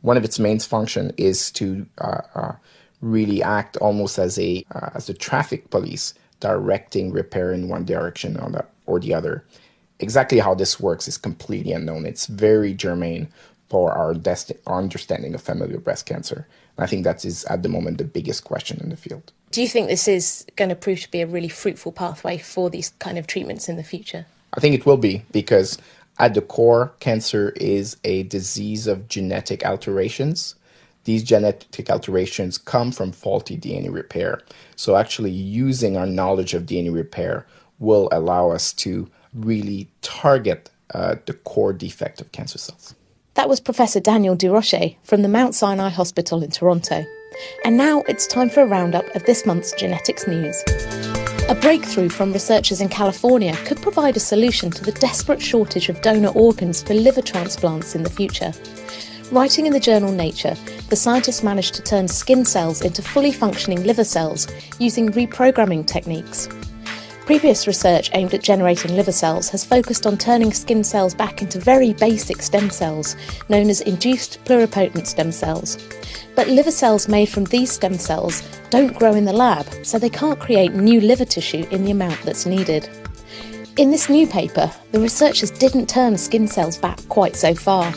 one 0.00 0.16
of 0.16 0.24
its 0.24 0.38
main 0.38 0.60
function 0.60 1.12
is 1.18 1.50
to 1.50 1.84
uh, 1.98 2.20
uh, 2.34 2.52
really 3.02 3.42
act 3.42 3.76
almost 3.78 4.18
as 4.18 4.38
a 4.38 4.64
uh, 4.74 4.90
as 4.94 5.10
a 5.10 5.14
traffic 5.14 5.68
police, 5.70 6.14
directing 6.40 7.12
repair 7.12 7.52
in 7.52 7.68
one 7.68 7.84
direction 7.84 8.38
or 8.38 8.50
the, 8.50 8.64
or 8.86 9.00
the 9.00 9.12
other. 9.12 9.44
Exactly 10.00 10.38
how 10.38 10.54
this 10.54 10.78
works 10.78 11.08
is 11.08 11.16
completely 11.18 11.72
unknown. 11.72 12.06
It's 12.06 12.26
very 12.26 12.74
germane 12.74 13.28
for 13.68 13.92
our, 13.92 14.14
desti- 14.14 14.58
our 14.66 14.78
understanding 14.78 15.34
of 15.34 15.42
familial 15.42 15.80
breast 15.80 16.06
cancer. 16.06 16.46
And 16.76 16.84
I 16.84 16.86
think 16.86 17.04
that 17.04 17.24
is 17.24 17.44
at 17.46 17.62
the 17.62 17.68
moment 17.68 17.98
the 17.98 18.04
biggest 18.04 18.44
question 18.44 18.78
in 18.80 18.90
the 18.90 18.96
field. 18.96 19.32
Do 19.50 19.62
you 19.62 19.68
think 19.68 19.88
this 19.88 20.06
is 20.06 20.44
going 20.56 20.68
to 20.68 20.76
prove 20.76 21.00
to 21.00 21.10
be 21.10 21.22
a 21.22 21.26
really 21.26 21.48
fruitful 21.48 21.92
pathway 21.92 22.38
for 22.38 22.68
these 22.68 22.90
kind 22.98 23.16
of 23.16 23.26
treatments 23.26 23.68
in 23.68 23.76
the 23.76 23.82
future? 23.82 24.26
I 24.54 24.60
think 24.60 24.74
it 24.74 24.86
will 24.86 24.96
be 24.96 25.22
because 25.32 25.78
at 26.18 26.34
the 26.34 26.40
core, 26.40 26.92
cancer 27.00 27.50
is 27.56 27.96
a 28.04 28.22
disease 28.24 28.86
of 28.86 29.08
genetic 29.08 29.64
alterations. 29.64 30.54
These 31.04 31.22
genetic 31.22 31.90
alterations 31.90 32.58
come 32.58 32.90
from 32.90 33.12
faulty 33.12 33.56
DNA 33.56 33.92
repair. 33.92 34.40
So, 34.76 34.96
actually, 34.96 35.30
using 35.30 35.96
our 35.96 36.06
knowledge 36.06 36.54
of 36.54 36.64
DNA 36.64 36.92
repair 36.92 37.46
will 37.78 38.08
allow 38.10 38.50
us 38.50 38.72
to 38.74 39.08
really 39.36 39.88
target 40.02 40.70
uh, 40.94 41.16
the 41.26 41.34
core 41.34 41.72
defect 41.72 42.20
of 42.20 42.32
cancer 42.32 42.58
cells. 42.58 42.94
That 43.34 43.48
was 43.48 43.60
Professor 43.60 44.00
Daniel 44.00 44.34
Durocher 44.36 44.96
from 45.04 45.22
the 45.22 45.28
Mount 45.28 45.54
Sinai 45.54 45.90
Hospital 45.90 46.42
in 46.42 46.50
Toronto. 46.50 47.04
And 47.64 47.76
now 47.76 48.02
it's 48.08 48.26
time 48.26 48.48
for 48.48 48.62
a 48.62 48.66
roundup 48.66 49.14
of 49.14 49.24
this 49.24 49.44
month's 49.44 49.72
genetics 49.72 50.26
news. 50.26 50.62
A 51.48 51.54
breakthrough 51.60 52.08
from 52.08 52.32
researchers 52.32 52.80
in 52.80 52.88
California 52.88 53.54
could 53.66 53.80
provide 53.82 54.16
a 54.16 54.20
solution 54.20 54.70
to 54.70 54.82
the 54.82 54.92
desperate 54.92 55.42
shortage 55.42 55.88
of 55.88 56.00
donor 56.00 56.30
organs 56.30 56.82
for 56.82 56.94
liver 56.94 57.22
transplants 57.22 57.94
in 57.94 58.02
the 58.02 58.10
future. 58.10 58.52
Writing 59.30 59.66
in 59.66 59.72
the 59.72 59.80
journal 59.80 60.12
Nature, 60.12 60.56
the 60.88 60.96
scientists 60.96 61.42
managed 61.42 61.74
to 61.74 61.82
turn 61.82 62.08
skin 62.08 62.44
cells 62.44 62.80
into 62.80 63.02
fully 63.02 63.32
functioning 63.32 63.84
liver 63.84 64.04
cells 64.04 64.48
using 64.78 65.10
reprogramming 65.10 65.86
techniques. 65.86 66.48
Previous 67.26 67.66
research 67.66 68.08
aimed 68.14 68.34
at 68.34 68.42
generating 68.44 68.94
liver 68.94 69.10
cells 69.10 69.48
has 69.48 69.64
focused 69.64 70.06
on 70.06 70.16
turning 70.16 70.52
skin 70.52 70.84
cells 70.84 71.12
back 71.12 71.42
into 71.42 71.58
very 71.58 71.92
basic 71.92 72.40
stem 72.40 72.70
cells, 72.70 73.16
known 73.48 73.68
as 73.68 73.80
induced 73.80 74.38
pluripotent 74.44 75.08
stem 75.08 75.32
cells. 75.32 75.76
But 76.36 76.46
liver 76.46 76.70
cells 76.70 77.08
made 77.08 77.28
from 77.28 77.42
these 77.46 77.72
stem 77.72 77.94
cells 77.94 78.44
don't 78.70 78.96
grow 78.96 79.14
in 79.14 79.24
the 79.24 79.32
lab, 79.32 79.66
so 79.82 79.98
they 79.98 80.08
can't 80.08 80.38
create 80.38 80.74
new 80.74 81.00
liver 81.00 81.24
tissue 81.24 81.66
in 81.72 81.84
the 81.84 81.90
amount 81.90 82.22
that's 82.22 82.46
needed. 82.46 82.88
In 83.76 83.90
this 83.90 84.08
new 84.08 84.28
paper, 84.28 84.70
the 84.92 85.00
researchers 85.00 85.50
didn't 85.50 85.88
turn 85.88 86.16
skin 86.16 86.46
cells 86.46 86.78
back 86.78 87.00
quite 87.08 87.34
so 87.34 87.56
far. 87.56 87.92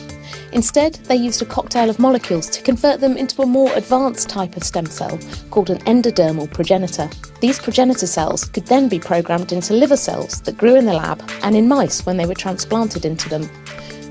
Instead, 0.52 0.94
they 1.04 1.16
used 1.16 1.42
a 1.42 1.46
cocktail 1.46 1.88
of 1.88 1.98
molecules 1.98 2.48
to 2.50 2.62
convert 2.62 3.00
them 3.00 3.16
into 3.16 3.42
a 3.42 3.46
more 3.46 3.72
advanced 3.74 4.28
type 4.28 4.56
of 4.56 4.64
stem 4.64 4.86
cell 4.86 5.18
called 5.50 5.70
an 5.70 5.78
endodermal 5.80 6.52
progenitor. 6.52 7.08
These 7.40 7.60
progenitor 7.60 8.06
cells 8.06 8.44
could 8.44 8.66
then 8.66 8.88
be 8.88 8.98
programmed 8.98 9.52
into 9.52 9.74
liver 9.74 9.96
cells 9.96 10.40
that 10.42 10.58
grew 10.58 10.76
in 10.76 10.86
the 10.86 10.94
lab 10.94 11.22
and 11.42 11.56
in 11.56 11.68
mice 11.68 12.04
when 12.04 12.16
they 12.16 12.26
were 12.26 12.34
transplanted 12.34 13.04
into 13.04 13.28
them. 13.28 13.48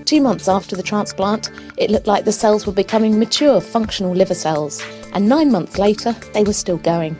Two 0.06 0.22
months 0.22 0.48
after 0.48 0.76
the 0.76 0.84
transplant, 0.84 1.52
it 1.78 1.92
looked 1.92 2.08
like 2.08 2.26
the 2.26 2.32
cells 2.32 2.66
were 2.66 2.74
becoming 2.74 3.20
mature, 3.20 3.62
functional 3.62 4.12
liver 4.12 4.34
cells, 4.34 4.82
and 5.14 5.30
nine 5.30 5.52
months 5.52 5.78
later, 5.78 6.14
they 6.34 6.44
were 6.44 6.54
still 6.54 6.78
going. 6.78 7.16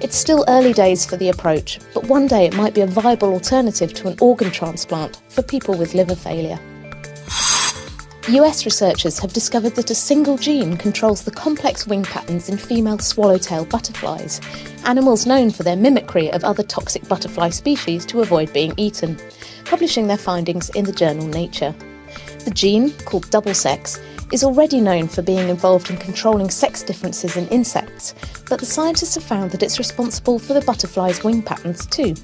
It's 0.00 0.16
still 0.16 0.44
early 0.48 0.72
days 0.72 1.04
for 1.04 1.16
the 1.16 1.28
approach, 1.28 1.78
but 1.92 2.06
one 2.06 2.26
day 2.26 2.46
it 2.46 2.56
might 2.56 2.74
be 2.74 2.80
a 2.80 2.86
viable 2.86 3.34
alternative 3.34 3.92
to 3.94 4.08
an 4.08 4.16
organ 4.20 4.50
transplant 4.50 5.20
for 5.28 5.42
people 5.42 5.76
with 5.76 5.94
liver 5.94 6.16
failure. 6.16 6.58
US 8.38 8.64
researchers 8.64 9.18
have 9.18 9.32
discovered 9.32 9.74
that 9.74 9.90
a 9.90 9.94
single 9.94 10.38
gene 10.38 10.76
controls 10.76 11.24
the 11.24 11.32
complex 11.32 11.88
wing 11.88 12.04
patterns 12.04 12.48
in 12.48 12.58
female 12.58 13.00
swallowtail 13.00 13.64
butterflies, 13.64 14.40
animals 14.84 15.26
known 15.26 15.50
for 15.50 15.64
their 15.64 15.74
mimicry 15.74 16.30
of 16.30 16.44
other 16.44 16.62
toxic 16.62 17.08
butterfly 17.08 17.50
species 17.50 18.06
to 18.06 18.20
avoid 18.20 18.52
being 18.52 18.72
eaten, 18.76 19.18
publishing 19.64 20.06
their 20.06 20.16
findings 20.16 20.70
in 20.70 20.84
the 20.84 20.92
journal 20.92 21.26
Nature. 21.26 21.74
The 22.44 22.52
gene, 22.52 22.92
called 23.04 23.28
double 23.30 23.52
sex, 23.52 23.98
is 24.32 24.44
already 24.44 24.80
known 24.80 25.08
for 25.08 25.22
being 25.22 25.48
involved 25.48 25.90
in 25.90 25.96
controlling 25.96 26.50
sex 26.50 26.84
differences 26.84 27.36
in 27.36 27.48
insects, 27.48 28.14
but 28.48 28.60
the 28.60 28.66
scientists 28.66 29.16
have 29.16 29.24
found 29.24 29.50
that 29.50 29.62
it's 29.64 29.80
responsible 29.80 30.38
for 30.38 30.54
the 30.54 30.60
butterfly's 30.60 31.24
wing 31.24 31.42
patterns 31.42 31.84
too. 31.86 32.14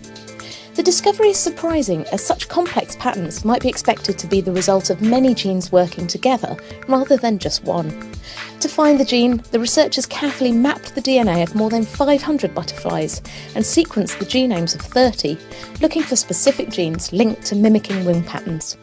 The 0.77 0.83
discovery 0.83 1.31
is 1.31 1.39
surprising 1.39 2.05
as 2.13 2.23
such 2.23 2.51
complex 2.51 2.97
patterns 2.97 3.47
might 3.47 3.63
be 3.63 3.69
expected 3.71 4.19
to 4.19 4.27
be 4.27 4.43
the 4.43 4.53
result 4.53 4.91
of 4.91 5.01
many 5.01 5.35
genes 5.35 5.73
working 5.73 6.07
together 6.07 6.55
rather 6.87 7.17
than 7.17 7.39
just 7.39 7.65
one. 7.65 7.89
To 8.61 8.69
find 8.69 9.01
the 9.01 9.05
gene, 9.07 9.43
the 9.53 9.59
researchers 9.59 10.05
carefully 10.05 10.53
mapped 10.53 10.95
the 10.95 11.01
DNA 11.01 11.43
of 11.43 11.55
more 11.55 11.71
than 11.71 11.83
500 11.83 12.55
butterflies 12.55 13.23
and 13.55 13.65
sequenced 13.65 14.19
the 14.19 14.27
genomes 14.27 14.75
of 14.75 14.83
30, 14.83 15.39
looking 15.81 16.03
for 16.03 16.15
specific 16.15 16.69
genes 16.69 17.11
linked 17.11 17.47
to 17.47 17.57
mimicking 17.57 18.05
wing 18.05 18.23
patterns. 18.23 18.77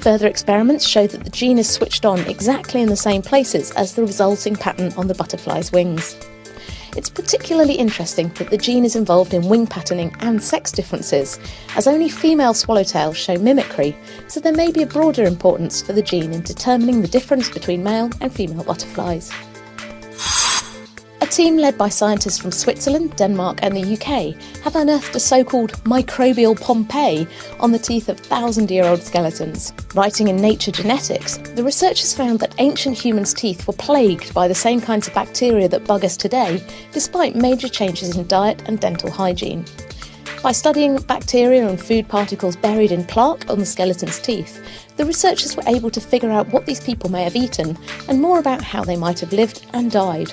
Further 0.00 0.26
experiments 0.26 0.84
show 0.84 1.06
that 1.06 1.22
the 1.22 1.30
gene 1.30 1.58
is 1.58 1.70
switched 1.70 2.04
on 2.04 2.18
exactly 2.22 2.82
in 2.82 2.88
the 2.88 2.96
same 2.96 3.22
places 3.22 3.70
as 3.72 3.94
the 3.94 4.02
resulting 4.02 4.56
pattern 4.56 4.92
on 4.96 5.06
the 5.06 5.14
butterfly's 5.14 5.70
wings. 5.70 6.16
It's 6.94 7.08
particularly 7.08 7.74
interesting 7.74 8.28
that 8.34 8.50
the 8.50 8.58
gene 8.58 8.84
is 8.84 8.96
involved 8.96 9.32
in 9.32 9.48
wing 9.48 9.66
patterning 9.66 10.14
and 10.20 10.42
sex 10.42 10.70
differences, 10.70 11.40
as 11.74 11.86
only 11.86 12.08
female 12.08 12.52
swallowtails 12.52 13.16
show 13.16 13.38
mimicry, 13.38 13.96
so 14.28 14.40
there 14.40 14.52
may 14.52 14.70
be 14.70 14.82
a 14.82 14.86
broader 14.86 15.24
importance 15.24 15.80
for 15.80 15.94
the 15.94 16.02
gene 16.02 16.32
in 16.32 16.42
determining 16.42 17.00
the 17.00 17.08
difference 17.08 17.48
between 17.48 17.82
male 17.82 18.10
and 18.20 18.32
female 18.32 18.64
butterflies 18.64 19.32
team 21.26 21.56
led 21.56 21.78
by 21.78 21.88
scientists 21.88 22.38
from 22.38 22.50
Switzerland, 22.50 23.14
Denmark, 23.16 23.60
and 23.62 23.76
the 23.76 23.92
UK 23.94 24.34
have 24.62 24.74
unearthed 24.74 25.14
a 25.14 25.20
so 25.20 25.44
called 25.44 25.72
microbial 25.84 26.60
Pompeii 26.60 27.28
on 27.60 27.70
the 27.70 27.78
teeth 27.78 28.08
of 28.08 28.18
thousand 28.18 28.70
year 28.70 28.84
old 28.84 29.02
skeletons. 29.02 29.72
Writing 29.94 30.28
in 30.28 30.36
Nature 30.36 30.72
Genetics, 30.72 31.36
the 31.54 31.62
researchers 31.62 32.14
found 32.14 32.40
that 32.40 32.54
ancient 32.58 32.98
humans' 32.98 33.34
teeth 33.34 33.66
were 33.66 33.74
plagued 33.74 34.34
by 34.34 34.48
the 34.48 34.54
same 34.54 34.80
kinds 34.80 35.06
of 35.06 35.14
bacteria 35.14 35.68
that 35.68 35.86
bug 35.86 36.04
us 36.04 36.16
today, 36.16 36.60
despite 36.92 37.36
major 37.36 37.68
changes 37.68 38.16
in 38.16 38.26
diet 38.26 38.62
and 38.66 38.80
dental 38.80 39.10
hygiene. 39.10 39.64
By 40.42 40.52
studying 40.52 40.96
bacteria 40.96 41.68
and 41.68 41.80
food 41.80 42.08
particles 42.08 42.56
buried 42.56 42.90
in 42.90 43.04
plaque 43.04 43.48
on 43.48 43.60
the 43.60 43.66
skeleton's 43.66 44.18
teeth, 44.18 44.60
the 44.96 45.04
researchers 45.04 45.56
were 45.56 45.62
able 45.68 45.90
to 45.90 46.00
figure 46.00 46.30
out 46.30 46.48
what 46.48 46.66
these 46.66 46.80
people 46.80 47.10
may 47.10 47.22
have 47.22 47.36
eaten 47.36 47.78
and 48.08 48.20
more 48.20 48.40
about 48.40 48.64
how 48.64 48.82
they 48.82 48.96
might 48.96 49.20
have 49.20 49.32
lived 49.32 49.64
and 49.72 49.90
died. 49.90 50.32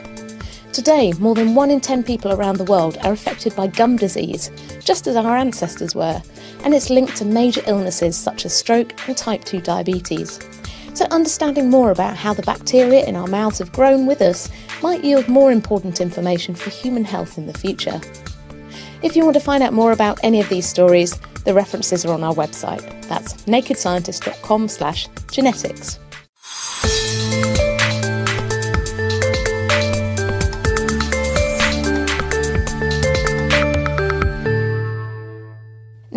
Today, 0.72 1.14
more 1.20 1.34
than 1.34 1.56
1 1.56 1.72
in 1.72 1.82
10 1.82 2.04
people 2.04 2.32
around 2.32 2.58
the 2.58 2.64
world 2.64 3.00
are 3.04 3.12
affected 3.12 3.56
by 3.56 3.66
gum 3.68 3.98
disease, 3.98 4.52
just 4.80 5.08
as 5.08 5.16
our 5.16 5.36
ancestors 5.36 5.96
were, 5.96 6.22
and 6.64 6.76
it's 6.76 6.92
linked 6.92 7.18
to 7.18 7.26
major 7.26 7.64
illnesses 7.66 8.16
such 8.16 8.46
as 8.46 8.56
stroke 8.56 8.94
and 9.08 9.18
type 9.18 9.44
2 9.46 9.62
diabetes. 9.62 10.40
So, 10.94 11.08
understanding 11.12 11.72
more 11.72 11.90
about 11.92 12.18
how 12.18 12.34
the 12.34 12.44
bacteria 12.44 13.06
in 13.06 13.16
our 13.16 13.28
mouths 13.28 13.60
have 13.60 13.72
grown 13.72 14.06
with 14.06 14.22
us 14.22 14.50
might 14.84 15.04
yield 15.04 15.28
more 15.28 15.52
important 15.52 16.02
information 16.02 16.54
for 16.54 16.70
human 16.70 17.04
health 17.04 17.36
in 17.38 17.48
the 17.48 17.58
future. 17.58 18.00
If 19.02 19.16
you 19.16 19.24
want 19.24 19.34
to 19.36 19.42
find 19.42 19.64
out 19.64 19.74
more 19.74 19.92
about 19.92 20.20
any 20.24 20.40
of 20.40 20.50
these 20.50 20.70
stories, 20.70 21.20
the 21.46 21.54
references 21.54 22.06
are 22.06 22.14
on 22.14 22.24
our 22.24 22.36
website. 22.36 22.84
That's 23.08 23.34
nakedscientist.com/genetics. 23.46 26.00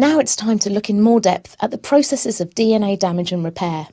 Now 0.03 0.19
it's 0.19 0.35
time 0.35 0.59
to 0.59 0.69
look 0.69 0.91
in 0.91 1.01
more 1.01 1.21
depth 1.21 1.55
at 1.61 1.71
the 1.71 1.79
processes 1.79 2.41
of 2.41 2.57
DNA 2.57 2.99
damage 2.99 3.31
and 3.31 3.45
repair. 3.45 3.87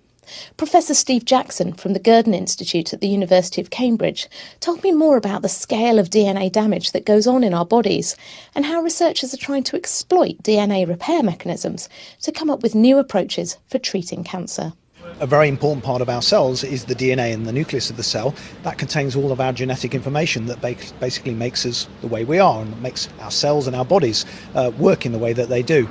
Professor 0.57 0.95
Steve 0.95 1.23
Jackson 1.23 1.71
from 1.73 1.93
the 1.93 1.99
Gurdon 1.99 2.33
Institute 2.33 2.91
at 2.93 2.99
the 2.99 3.07
University 3.07 3.61
of 3.61 3.69
Cambridge 3.69 4.27
told 4.59 4.81
me 4.81 4.91
more 4.91 5.17
about 5.17 5.43
the 5.43 5.47
scale 5.47 5.99
of 5.99 6.09
DNA 6.09 6.51
damage 6.51 6.93
that 6.93 7.05
goes 7.05 7.27
on 7.27 7.43
in 7.43 7.53
our 7.53 7.63
bodies 7.63 8.15
and 8.55 8.65
how 8.65 8.81
researchers 8.81 9.35
are 9.35 9.37
trying 9.37 9.61
to 9.65 9.75
exploit 9.75 10.41
DNA 10.41 10.87
repair 10.87 11.21
mechanisms 11.21 11.87
to 12.23 12.31
come 12.31 12.49
up 12.49 12.63
with 12.63 12.73
new 12.73 12.97
approaches 12.97 13.57
for 13.67 13.77
treating 13.77 14.23
cancer 14.23 14.73
a 15.19 15.27
very 15.27 15.47
important 15.47 15.83
part 15.83 16.01
of 16.01 16.09
our 16.09 16.21
cells 16.21 16.63
is 16.63 16.85
the 16.85 16.95
DNA 16.95 17.31
in 17.31 17.43
the 17.43 17.51
nucleus 17.51 17.89
of 17.89 17.97
the 17.97 18.03
cell. 18.03 18.33
That 18.63 18.77
contains 18.77 19.15
all 19.15 19.31
of 19.31 19.39
our 19.39 19.51
genetic 19.51 19.93
information 19.93 20.45
that 20.45 20.61
basically 20.61 21.33
makes 21.33 21.65
us 21.65 21.87
the 22.01 22.07
way 22.07 22.23
we 22.23 22.39
are 22.39 22.61
and 22.61 22.81
makes 22.81 23.09
our 23.19 23.31
cells 23.31 23.67
and 23.67 23.75
our 23.75 23.85
bodies 23.85 24.25
uh, 24.55 24.71
work 24.77 25.05
in 25.05 25.11
the 25.11 25.19
way 25.19 25.33
that 25.33 25.49
they 25.49 25.61
do. 25.61 25.89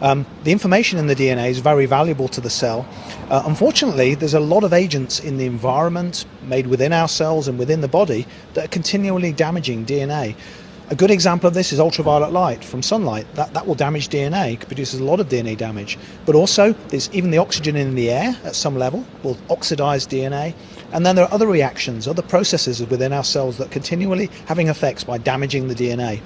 Um, 0.00 0.26
the 0.44 0.52
information 0.52 0.98
in 0.98 1.08
the 1.08 1.16
DNA 1.16 1.50
is 1.50 1.58
very 1.58 1.86
valuable 1.86 2.28
to 2.28 2.40
the 2.40 2.50
cell. 2.50 2.86
Uh, 3.30 3.42
unfortunately, 3.46 4.14
there's 4.14 4.34
a 4.34 4.40
lot 4.40 4.62
of 4.62 4.72
agents 4.72 5.18
in 5.18 5.38
the 5.38 5.46
environment 5.46 6.24
made 6.42 6.68
within 6.68 6.92
our 6.92 7.08
cells 7.08 7.48
and 7.48 7.58
within 7.58 7.80
the 7.80 7.88
body 7.88 8.26
that 8.54 8.66
are 8.66 8.68
continually 8.68 9.32
damaging 9.32 9.84
DNA. 9.84 10.36
A 10.90 10.96
good 10.96 11.10
example 11.10 11.46
of 11.46 11.52
this 11.52 11.70
is 11.70 11.80
ultraviolet 11.80 12.32
light 12.32 12.64
from 12.64 12.82
sunlight. 12.82 13.26
That, 13.34 13.52
that 13.52 13.66
will 13.66 13.74
damage 13.74 14.08
DNA, 14.08 14.58
produces 14.58 15.00
a 15.00 15.04
lot 15.04 15.20
of 15.20 15.28
DNA 15.28 15.54
damage. 15.54 15.98
But 16.24 16.34
also, 16.34 16.72
there's 16.88 17.12
even 17.12 17.30
the 17.30 17.36
oxygen 17.36 17.76
in 17.76 17.94
the 17.94 18.10
air 18.10 18.34
at 18.42 18.56
some 18.56 18.74
level 18.74 19.04
will 19.22 19.36
oxidize 19.50 20.06
DNA. 20.06 20.54
And 20.92 21.04
then 21.04 21.14
there 21.14 21.26
are 21.26 21.34
other 21.34 21.46
reactions, 21.46 22.08
other 22.08 22.22
processes 22.22 22.80
within 22.86 23.12
our 23.12 23.22
cells 23.22 23.58
that 23.58 23.70
continually 23.70 24.30
having 24.46 24.68
effects 24.68 25.04
by 25.04 25.18
damaging 25.18 25.68
the 25.68 25.74
DNA. 25.74 26.22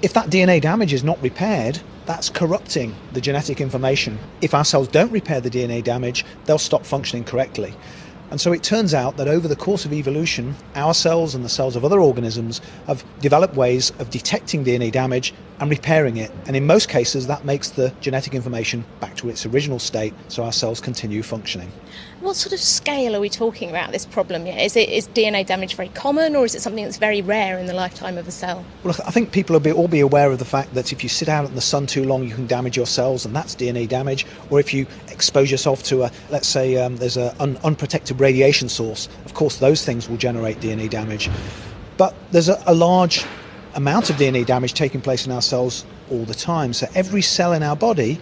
If 0.00 0.12
that 0.12 0.26
DNA 0.26 0.60
damage 0.60 0.92
is 0.92 1.02
not 1.02 1.20
repaired, 1.20 1.80
that's 2.04 2.30
corrupting 2.30 2.94
the 3.14 3.20
genetic 3.20 3.60
information. 3.60 4.20
If 4.42 4.54
our 4.54 4.64
cells 4.64 4.86
don't 4.86 5.10
repair 5.10 5.40
the 5.40 5.50
DNA 5.50 5.82
damage, 5.82 6.24
they'll 6.44 6.58
stop 6.58 6.86
functioning 6.86 7.24
correctly. 7.24 7.74
And 8.30 8.40
so 8.40 8.52
it 8.52 8.62
turns 8.62 8.92
out 8.92 9.16
that 9.18 9.28
over 9.28 9.46
the 9.46 9.56
course 9.56 9.84
of 9.84 9.92
evolution, 9.92 10.56
our 10.74 10.94
cells 10.94 11.34
and 11.34 11.44
the 11.44 11.48
cells 11.48 11.76
of 11.76 11.84
other 11.84 12.00
organisms 12.00 12.60
have 12.86 13.04
developed 13.20 13.54
ways 13.54 13.92
of 13.98 14.10
detecting 14.10 14.64
DNA 14.64 14.90
damage 14.90 15.32
and 15.60 15.70
repairing 15.70 16.16
it. 16.16 16.30
And 16.46 16.56
in 16.56 16.66
most 16.66 16.88
cases, 16.88 17.26
that 17.26 17.44
makes 17.44 17.70
the 17.70 17.92
genetic 18.00 18.34
information 18.34 18.84
back 19.00 19.16
to 19.16 19.28
its 19.28 19.46
original 19.46 19.78
state 19.78 20.14
so 20.28 20.44
our 20.44 20.52
cells 20.52 20.80
continue 20.80 21.22
functioning. 21.22 21.70
What 22.20 22.36
sort 22.36 22.52
of 22.52 22.60
scale 22.60 23.14
are 23.14 23.20
we 23.20 23.28
talking 23.28 23.70
about 23.70 23.92
this 23.92 24.04
problem 24.04 24.46
here? 24.46 24.58
Is, 24.58 24.76
it, 24.76 24.88
is 24.88 25.08
DNA 25.08 25.46
damage 25.46 25.74
very 25.76 25.88
common 25.90 26.34
or 26.34 26.44
is 26.44 26.54
it 26.54 26.60
something 26.60 26.84
that's 26.84 26.98
very 26.98 27.22
rare 27.22 27.58
in 27.58 27.66
the 27.66 27.74
lifetime 27.74 28.18
of 28.18 28.26
a 28.26 28.30
cell? 28.30 28.64
Well, 28.84 28.94
I 29.06 29.10
think 29.10 29.32
people 29.32 29.54
will 29.54 29.60
be, 29.60 29.72
all 29.72 29.88
be 29.88 30.00
aware 30.00 30.30
of 30.30 30.38
the 30.38 30.44
fact 30.44 30.74
that 30.74 30.92
if 30.92 31.02
you 31.02 31.08
sit 31.08 31.28
out 31.28 31.46
in 31.46 31.54
the 31.54 31.60
sun 31.60 31.86
too 31.86 32.04
long, 32.04 32.24
you 32.24 32.34
can 32.34 32.46
damage 32.46 32.76
your 32.76 32.86
cells, 32.86 33.24
and 33.24 33.34
that's 33.34 33.54
DNA 33.54 33.88
damage. 33.88 34.26
Or 34.50 34.60
if 34.60 34.74
you 34.74 34.86
expose 35.08 35.50
yourself 35.50 35.82
to 35.84 36.04
a, 36.04 36.10
let's 36.30 36.48
say, 36.48 36.76
um, 36.76 36.96
there's 36.96 37.16
an 37.16 37.34
un- 37.38 37.58
unprotected 37.64 38.20
radiation 38.20 38.68
source, 38.68 39.08
of 39.24 39.34
course, 39.34 39.58
those 39.58 39.84
things 39.84 40.08
will 40.08 40.16
generate 40.16 40.60
DNA 40.60 40.90
damage. 40.90 41.30
But 41.96 42.14
there's 42.30 42.48
a, 42.48 42.62
a 42.66 42.74
large 42.74 43.24
amount 43.76 44.10
of 44.10 44.16
DNA 44.16 44.44
damage 44.44 44.74
taking 44.74 45.00
place 45.00 45.26
in 45.26 45.32
our 45.32 45.42
cells 45.42 45.84
all 46.10 46.24
the 46.24 46.34
time. 46.34 46.72
So 46.72 46.88
every 46.94 47.22
cell 47.22 47.52
in 47.52 47.62
our 47.62 47.76
body 47.76 48.18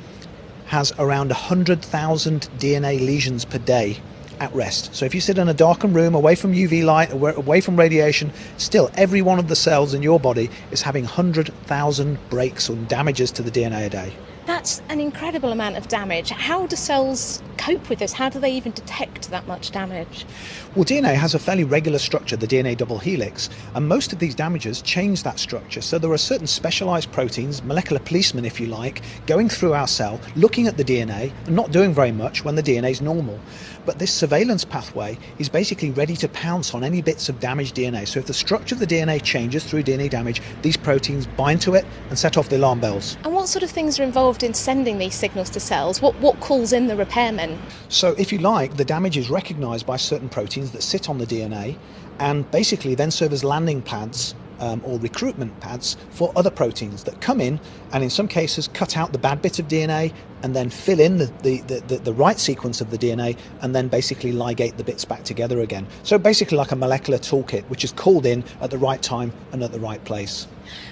has 0.67 0.93
around 0.99 1.29
100,000 1.29 2.49
DNA 2.59 3.01
lesions 3.01 3.45
per 3.45 3.59
day 3.59 3.99
at 4.41 4.53
rest. 4.55 4.95
So 4.95 5.07
if 5.07 5.15
you 5.15 5.21
sit 5.21 5.39
in 5.39 5.49
a 5.49 5.55
darkened 5.55 5.95
room 5.95 6.15
away 6.15 6.35
from 6.35 6.53
UV 6.53 6.85
light, 6.85 7.13
away 7.13 7.61
from 7.61 7.79
radiation, 7.79 8.33
still 8.57 8.91
every 8.95 9.23
one 9.23 9.39
of 9.39 9.49
the 9.49 9.57
cells 9.57 9.95
in 9.95 10.03
your 10.03 10.19
body 10.19 10.51
is 10.73 10.83
having 10.83 11.05
100,000 11.05 12.31
breaks 12.31 12.69
or 12.69 12.75
damages 12.75 13.31
to 13.33 13.43
the 13.43 13.51
DNA 13.51 13.87
a 13.87 13.91
day. 13.91 14.13
That's 14.47 14.83
an 14.91 15.01
incredible 15.01 15.53
amount 15.53 15.77
of 15.77 15.89
damage. 15.89 16.29
How 16.29 16.67
do 16.67 16.77
cells 16.77 17.43
cope 17.57 17.89
with 17.89 17.99
this? 17.99 18.13
How 18.13 18.29
do 18.29 18.39
they 18.39 18.53
even 18.53 18.73
detect 18.73 19.31
that 19.31 19.47
much 19.47 19.71
damage? 19.71 20.27
Well, 20.75 20.85
DNA 20.85 21.15
has 21.15 21.35
a 21.35 21.39
fairly 21.39 21.65
regular 21.65 21.99
structure, 21.99 22.37
the 22.37 22.47
DNA 22.47 22.77
double 22.77 22.99
helix, 22.99 23.49
and 23.75 23.89
most 23.89 24.13
of 24.13 24.19
these 24.19 24.35
damages 24.35 24.83
change 24.83 25.23
that 25.23 25.39
structure. 25.39 25.81
So 25.81 25.99
there 25.99 26.11
are 26.11 26.19
certain 26.19 26.47
specialized 26.47 27.11
proteins, 27.11 27.63
molecular 27.63 28.01
policemen, 28.01 28.45
if 28.45 28.61
you 28.61 28.67
like, 28.67 29.01
going 29.27 29.49
through 29.49 29.73
our 29.73 29.89
cell, 29.89 30.21
looking 30.37 30.67
at 30.67 30.77
the 30.77 30.85
DNA 30.85 31.33
and 31.47 31.57
not 31.57 31.73
doing 31.73 31.95
very 31.95 32.13
much 32.13 32.45
when 32.45 32.55
the 32.55 32.63
DNA 32.63 32.91
is 32.91 33.01
normal. 33.01 33.41
But 33.87 33.99
this 33.99 34.13
surveillance 34.13 34.65
pathway 34.65 35.19
is 35.39 35.49
basically 35.49 35.91
ready 35.91 36.17
to 36.17 36.29
pounce 36.29 36.75
on 36.75 36.83
any 36.85 37.03
bits 37.03 37.29
of 37.29 37.41
damaged 37.41 37.77
DNA. 37.77 38.07
So 38.09 38.21
if 38.21 38.27
the 38.27 38.35
structure 38.35 38.75
of 38.75 38.79
the 38.79 38.87
DNA 38.87 39.23
changes 39.23 39.65
through 39.65 39.83
DNA 39.83 40.09
damage, 40.09 40.41
these 40.63 40.77
proteins 40.77 41.27
bind 41.27 41.61
to 41.63 41.75
it 41.75 41.85
and 42.09 42.19
set 42.19 42.37
off 42.37 42.49
the 42.49 42.57
alarm 42.57 42.81
bells. 42.81 43.17
And 43.25 43.35
what 43.35 43.49
sort 43.49 43.63
of 43.63 43.71
things 43.71 44.01
are 44.01 44.03
involved 44.03 44.43
in 44.43 44.55
sending 44.55 44.99
these 44.99 45.15
signals 45.15 45.51
to 45.51 45.61
cells? 45.61 46.01
What, 46.01 46.15
what 46.17 46.41
calls 46.41 46.73
in 46.73 46.87
the 46.87 46.95
repairmen? 46.95 47.59
So, 47.89 48.15
if 48.19 48.33
you 48.33 48.39
like, 48.39 48.77
the 48.77 48.85
damage 48.85 49.17
is 49.17 49.31
recognized 49.31 49.87
by 49.87 49.97
certain 49.97 50.29
proteins 50.29 50.71
that 50.73 50.83
sit 50.83 51.09
on 51.09 51.19
the 51.19 51.27
DNA 51.27 51.77
and 52.21 52.49
basically 52.51 52.95
then 52.95 53.11
serve 53.11 53.33
as 53.33 53.45
landing 53.45 53.83
pads 53.83 54.35
um, 54.61 54.81
or 54.85 54.99
recruitment 54.99 55.59
pads 55.61 55.97
for 56.11 56.33
other 56.37 56.51
proteins 56.51 57.05
that 57.05 57.21
come 57.21 57.41
in 57.41 57.61
and 57.93 58.03
in 58.03 58.11
some 58.11 58.29
cases 58.29 58.69
cut 58.69 58.97
out 58.97 59.13
the 59.13 59.19
bad 59.19 59.43
bit 59.43 59.59
of 59.59 59.69
DNA 59.69 60.13
and 60.43 60.55
then 60.55 60.69
fill 60.69 61.01
in 61.01 61.17
the, 61.17 61.27
the, 61.43 61.61
the, 61.63 61.97
the, 61.97 62.13
right 62.13 62.39
sequence 62.39 62.83
of 62.83 62.91
the 62.91 62.99
DNA 62.99 63.37
and 63.63 63.75
then 63.75 63.89
basically 63.89 64.31
ligate 64.31 64.77
the 64.77 64.85
bits 64.85 65.05
back 65.05 65.25
together 65.25 65.61
again. 65.61 65.87
So 66.03 66.19
basically 66.19 66.59
like 66.59 66.71
a 66.71 66.77
molecular 66.77 67.19
toolkit 67.19 67.65
which 67.65 67.83
is 67.83 67.93
called 67.93 68.27
in 68.27 68.45
at 68.61 68.71
the 68.71 68.77
right 68.77 69.03
time 69.03 69.33
and 69.53 69.63
at 69.63 69.73
the 69.73 69.81
right 69.81 70.05
place. 70.05 70.47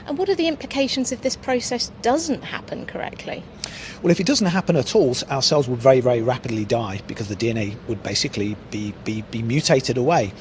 And 0.06 0.16
what 0.16 0.28
are 0.28 0.34
the 0.34 0.48
implications 0.48 1.12
if 1.12 1.20
this 1.20 1.36
process 1.36 1.90
doesn't 2.00 2.42
happen 2.44 2.86
correctly? 2.86 3.42
Well, 4.02 4.10
if 4.10 4.20
it 4.20 4.26
doesn't 4.26 4.46
happen 4.46 4.76
at 4.76 4.94
all, 4.94 5.14
our 5.28 5.42
cells 5.42 5.68
would 5.68 5.80
very, 5.80 6.00
very 6.00 6.22
rapidly 6.22 6.64
die 6.64 7.00
because 7.06 7.28
the 7.28 7.36
DNA 7.36 7.76
would 7.88 8.02
basically 8.02 8.56
be, 8.70 8.94
be, 9.04 9.22
be 9.30 9.42
mutated 9.42 9.96
away. 9.96 10.32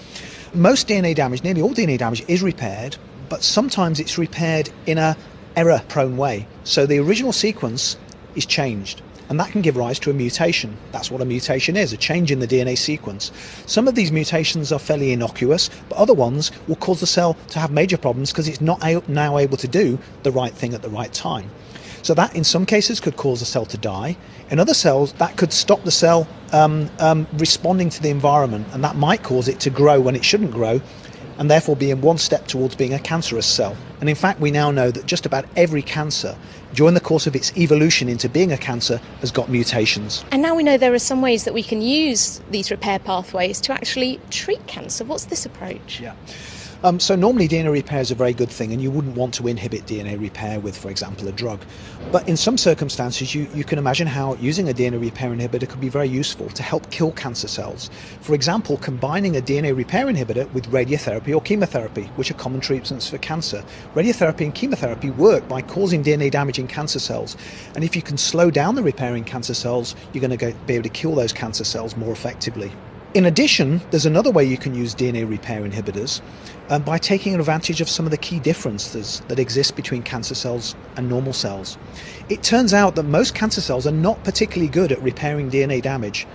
Most 0.53 0.87
DNA 0.87 1.15
damage, 1.15 1.43
nearly 1.43 1.61
all 1.61 1.73
DNA 1.73 1.97
damage, 1.97 2.23
is 2.27 2.41
repaired 2.41 2.97
but 3.31 3.43
sometimes 3.43 4.01
it's 4.01 4.17
repaired 4.17 4.69
in 4.85 4.97
a 4.97 5.15
error 5.55 5.81
prone 5.87 6.17
way. 6.17 6.45
So 6.65 6.85
the 6.85 6.99
original 6.99 7.31
sequence 7.31 7.95
is 8.35 8.45
changed 8.45 9.01
and 9.29 9.39
that 9.39 9.49
can 9.51 9.61
give 9.61 9.77
rise 9.77 9.97
to 9.99 10.09
a 10.09 10.13
mutation. 10.13 10.75
That's 10.91 11.09
what 11.09 11.21
a 11.21 11.25
mutation 11.25 11.77
is, 11.77 11.93
a 11.93 11.97
change 11.97 12.33
in 12.33 12.39
the 12.39 12.47
DNA 12.47 12.77
sequence. 12.77 13.31
Some 13.67 13.87
of 13.87 13.95
these 13.95 14.11
mutations 14.11 14.73
are 14.73 14.79
fairly 14.79 15.13
innocuous, 15.13 15.69
but 15.87 15.97
other 15.97 16.13
ones 16.13 16.51
will 16.67 16.75
cause 16.75 16.99
the 16.99 17.07
cell 17.07 17.35
to 17.51 17.59
have 17.59 17.71
major 17.71 17.97
problems 17.97 18.33
because 18.33 18.49
it's 18.49 18.59
not 18.59 18.81
now 19.07 19.37
able 19.37 19.55
to 19.55 19.67
do 19.69 19.97
the 20.23 20.31
right 20.31 20.53
thing 20.53 20.73
at 20.73 20.81
the 20.81 20.89
right 20.89 21.13
time. 21.13 21.49
So 22.03 22.13
that 22.15 22.35
in 22.35 22.43
some 22.43 22.65
cases 22.65 22.99
could 22.99 23.15
cause 23.15 23.41
a 23.41 23.45
cell 23.45 23.65
to 23.67 23.77
die. 23.77 24.17
In 24.49 24.59
other 24.59 24.73
cells, 24.73 25.13
that 25.13 25.37
could 25.37 25.53
stop 25.53 25.83
the 25.85 25.91
cell 25.91 26.27
um, 26.51 26.89
um, 26.99 27.25
responding 27.37 27.89
to 27.91 28.01
the 28.01 28.09
environment, 28.09 28.67
and 28.73 28.83
that 28.83 28.97
might 28.97 29.23
cause 29.23 29.47
it 29.47 29.61
to 29.61 29.69
grow 29.69 30.01
when 30.01 30.17
it 30.17 30.25
shouldn't 30.25 30.51
grow, 30.51 30.81
and 31.41 31.49
therefore 31.49 31.75
being 31.75 31.99
one 32.01 32.19
step 32.19 32.45
towards 32.45 32.75
being 32.75 32.93
a 32.93 32.99
cancerous 32.99 33.47
cell. 33.47 33.75
And 33.99 34.07
in 34.07 34.15
fact, 34.15 34.39
we 34.39 34.51
now 34.51 34.69
know 34.69 34.91
that 34.91 35.07
just 35.07 35.25
about 35.25 35.43
every 35.55 35.81
cancer, 35.81 36.37
during 36.75 36.93
the 36.93 36.99
course 36.99 37.25
of 37.25 37.35
its 37.35 37.51
evolution 37.57 38.07
into 38.07 38.29
being 38.29 38.51
a 38.51 38.59
cancer, 38.59 39.01
has 39.21 39.31
got 39.31 39.49
mutations. 39.49 40.23
And 40.31 40.43
now 40.43 40.53
we 40.53 40.61
know 40.61 40.77
there 40.77 40.93
are 40.93 40.99
some 40.99 41.19
ways 41.19 41.45
that 41.45 41.55
we 41.55 41.63
can 41.63 41.81
use 41.81 42.39
these 42.51 42.69
repair 42.69 42.99
pathways 42.99 43.59
to 43.61 43.73
actually 43.73 44.19
treat 44.29 44.67
cancer. 44.67 45.03
What's 45.03 45.25
this 45.25 45.43
approach? 45.43 45.99
Yeah. 45.99 46.13
Um, 46.83 46.99
so 46.99 47.15
normally 47.15 47.47
DNA 47.47 47.71
repair 47.71 47.99
is 47.99 48.09
a 48.09 48.15
very 48.15 48.33
good 48.33 48.49
thing, 48.49 48.73
and 48.73 48.81
you 48.81 48.89
wouldn't 48.89 49.15
want 49.15 49.35
to 49.35 49.47
inhibit 49.47 49.85
DNA 49.85 50.19
repair 50.19 50.59
with, 50.59 50.75
for 50.75 50.89
example, 50.89 51.27
a 51.27 51.31
drug. 51.31 51.63
But 52.11 52.27
in 52.27 52.35
some 52.35 52.57
circumstances, 52.57 53.35
you, 53.35 53.47
you 53.53 53.63
can 53.63 53.77
imagine 53.77 54.07
how 54.07 54.33
using 54.37 54.67
a 54.67 54.73
DNA 54.73 54.99
repair 54.99 55.29
inhibitor 55.29 55.69
could 55.69 55.79
be 55.79 55.89
very 55.89 56.09
useful 56.09 56.49
to 56.49 56.63
help 56.63 56.89
kill 56.89 57.11
cancer 57.11 57.47
cells. 57.47 57.91
For 58.21 58.33
example, 58.33 58.77
combining 58.77 59.37
a 59.37 59.41
DNA 59.41 59.77
repair 59.77 60.07
inhibitor 60.07 60.51
with 60.53 60.71
radiotherapy 60.71 61.35
or 61.35 61.41
chemotherapy, 61.41 62.05
which 62.15 62.31
are 62.31 62.35
common 62.35 62.61
treatments 62.61 63.07
for 63.07 63.19
cancer. 63.19 63.63
Radiotherapy 63.93 64.41
and 64.41 64.55
chemotherapy 64.55 65.11
work 65.11 65.47
by 65.47 65.61
causing 65.61 66.03
DNA 66.03 66.31
damage 66.31 66.57
in 66.57 66.67
cancer 66.67 66.97
cells, 66.97 67.37
and 67.75 67.83
if 67.83 67.95
you 67.95 68.01
can 68.01 68.17
slow 68.17 68.49
down 68.49 68.73
the 68.73 68.81
repairing 68.81 69.23
cancer 69.23 69.53
cells, 69.53 69.95
you're 70.13 70.27
going 70.27 70.35
to 70.35 70.53
be 70.65 70.73
able 70.73 70.83
to 70.83 70.89
kill 70.89 71.13
those 71.13 71.31
cancer 71.31 71.63
cells 71.63 71.95
more 71.95 72.11
effectively. 72.11 72.71
In 73.13 73.25
addition, 73.25 73.81
there's 73.91 74.05
another 74.05 74.31
way 74.31 74.45
you 74.45 74.57
can 74.57 74.73
use 74.73 74.95
DNA 74.95 75.29
repair 75.29 75.63
inhibitors 75.63 76.21
um, 76.69 76.81
by 76.83 76.97
taking 76.97 77.35
advantage 77.35 77.81
of 77.81 77.89
some 77.89 78.05
of 78.05 78.11
the 78.11 78.17
key 78.17 78.39
differences 78.39 79.21
that 79.27 79.37
exist 79.37 79.75
between 79.75 80.01
cancer 80.01 80.33
cells 80.33 80.75
and 80.95 81.09
normal 81.09 81.33
cells. 81.33 81.77
It 82.29 82.41
turns 82.41 82.73
out 82.73 82.95
that 82.95 83.03
most 83.03 83.35
cancer 83.35 83.59
cells 83.59 83.85
are 83.85 83.91
not 83.91 84.23
particularly 84.23 84.71
good 84.71 84.93
at 84.93 85.01
repairing 85.01 85.51
DNA 85.51 85.81
damage 85.81 86.25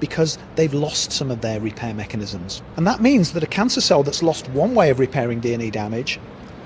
because 0.00 0.36
they've 0.56 0.74
lost 0.74 1.12
some 1.12 1.30
of 1.30 1.40
their 1.40 1.60
repair 1.60 1.94
mechanisms. 1.94 2.62
And 2.76 2.84
that 2.84 3.00
means 3.00 3.30
that 3.34 3.44
a 3.44 3.46
cancer 3.46 3.80
cell 3.80 4.02
that's 4.02 4.20
lost 4.20 4.48
one 4.48 4.74
way 4.74 4.90
of 4.90 4.98
repairing 4.98 5.40
DNA 5.40 5.70
damage 5.70 6.18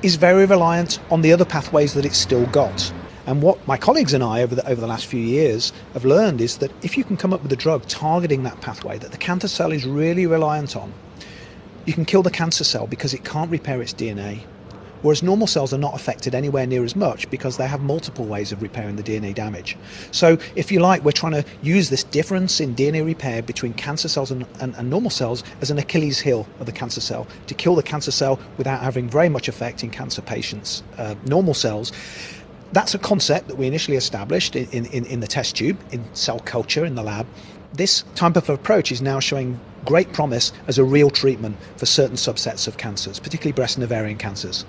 is 0.02 0.14
very 0.14 0.46
reliant 0.46 0.98
on 1.10 1.20
the 1.20 1.30
other 1.34 1.44
pathways 1.44 1.92
that 1.92 2.06
it's 2.06 2.16
still 2.16 2.46
got. 2.46 2.90
And 3.28 3.42
what 3.42 3.58
my 3.68 3.76
colleagues 3.76 4.14
and 4.14 4.24
I 4.24 4.40
over 4.40 4.54
the, 4.54 4.66
over 4.66 4.80
the 4.80 4.86
last 4.86 5.04
few 5.04 5.20
years 5.20 5.74
have 5.92 6.06
learned 6.06 6.40
is 6.40 6.56
that 6.58 6.72
if 6.82 6.96
you 6.96 7.04
can 7.04 7.18
come 7.18 7.34
up 7.34 7.42
with 7.42 7.52
a 7.52 7.56
drug 7.56 7.86
targeting 7.86 8.42
that 8.44 8.62
pathway 8.62 8.96
that 8.96 9.12
the 9.12 9.18
cancer 9.18 9.48
cell 9.48 9.70
is 9.70 9.84
really 9.84 10.26
reliant 10.26 10.74
on, 10.74 10.94
you 11.84 11.92
can 11.92 12.06
kill 12.06 12.22
the 12.22 12.30
cancer 12.30 12.64
cell 12.64 12.86
because 12.86 13.12
it 13.12 13.26
can't 13.26 13.50
repair 13.50 13.82
its 13.82 13.92
DNA. 13.92 14.44
Whereas 15.02 15.22
normal 15.22 15.46
cells 15.46 15.74
are 15.74 15.78
not 15.78 15.94
affected 15.94 16.34
anywhere 16.34 16.66
near 16.66 16.82
as 16.84 16.96
much 16.96 17.30
because 17.30 17.58
they 17.58 17.68
have 17.68 17.82
multiple 17.82 18.24
ways 18.24 18.50
of 18.50 18.62
repairing 18.62 18.96
the 18.96 19.02
DNA 19.02 19.34
damage. 19.34 19.76
So, 20.10 20.38
if 20.56 20.72
you 20.72 20.80
like, 20.80 21.04
we're 21.04 21.12
trying 21.12 21.34
to 21.34 21.44
use 21.62 21.88
this 21.88 22.02
difference 22.02 22.60
in 22.60 22.74
DNA 22.74 23.04
repair 23.06 23.42
between 23.42 23.74
cancer 23.74 24.08
cells 24.08 24.32
and, 24.32 24.44
and, 24.58 24.74
and 24.74 24.90
normal 24.90 25.10
cells 25.10 25.44
as 25.60 25.70
an 25.70 25.78
Achilles 25.78 26.18
heel 26.18 26.48
of 26.58 26.66
the 26.66 26.72
cancer 26.72 27.00
cell 27.00 27.28
to 27.46 27.54
kill 27.54 27.76
the 27.76 27.82
cancer 27.82 28.10
cell 28.10 28.40
without 28.56 28.82
having 28.82 29.08
very 29.08 29.28
much 29.28 29.46
effect 29.48 29.84
in 29.84 29.90
cancer 29.90 30.20
patients' 30.20 30.82
uh, 30.96 31.14
normal 31.26 31.54
cells 31.54 31.92
that's 32.72 32.94
a 32.94 32.98
concept 32.98 33.48
that 33.48 33.56
we 33.56 33.66
initially 33.66 33.96
established 33.96 34.56
in, 34.56 34.86
in, 34.86 35.04
in 35.06 35.20
the 35.20 35.26
test 35.26 35.56
tube, 35.56 35.78
in 35.90 36.04
cell 36.14 36.40
culture, 36.40 36.84
in 36.84 36.94
the 36.94 37.02
lab. 37.02 37.26
This 37.72 38.04
type 38.14 38.36
of 38.36 38.48
approach 38.48 38.92
is 38.92 39.02
now 39.02 39.20
showing 39.20 39.60
great 39.84 40.12
promise 40.12 40.52
as 40.66 40.78
a 40.78 40.84
real 40.84 41.10
treatment 41.10 41.56
for 41.76 41.86
certain 41.86 42.16
subsets 42.16 42.66
of 42.66 42.76
cancers, 42.76 43.18
particularly 43.18 43.52
breast 43.52 43.76
and 43.76 43.84
ovarian 43.84 44.18
cancers. 44.18 44.64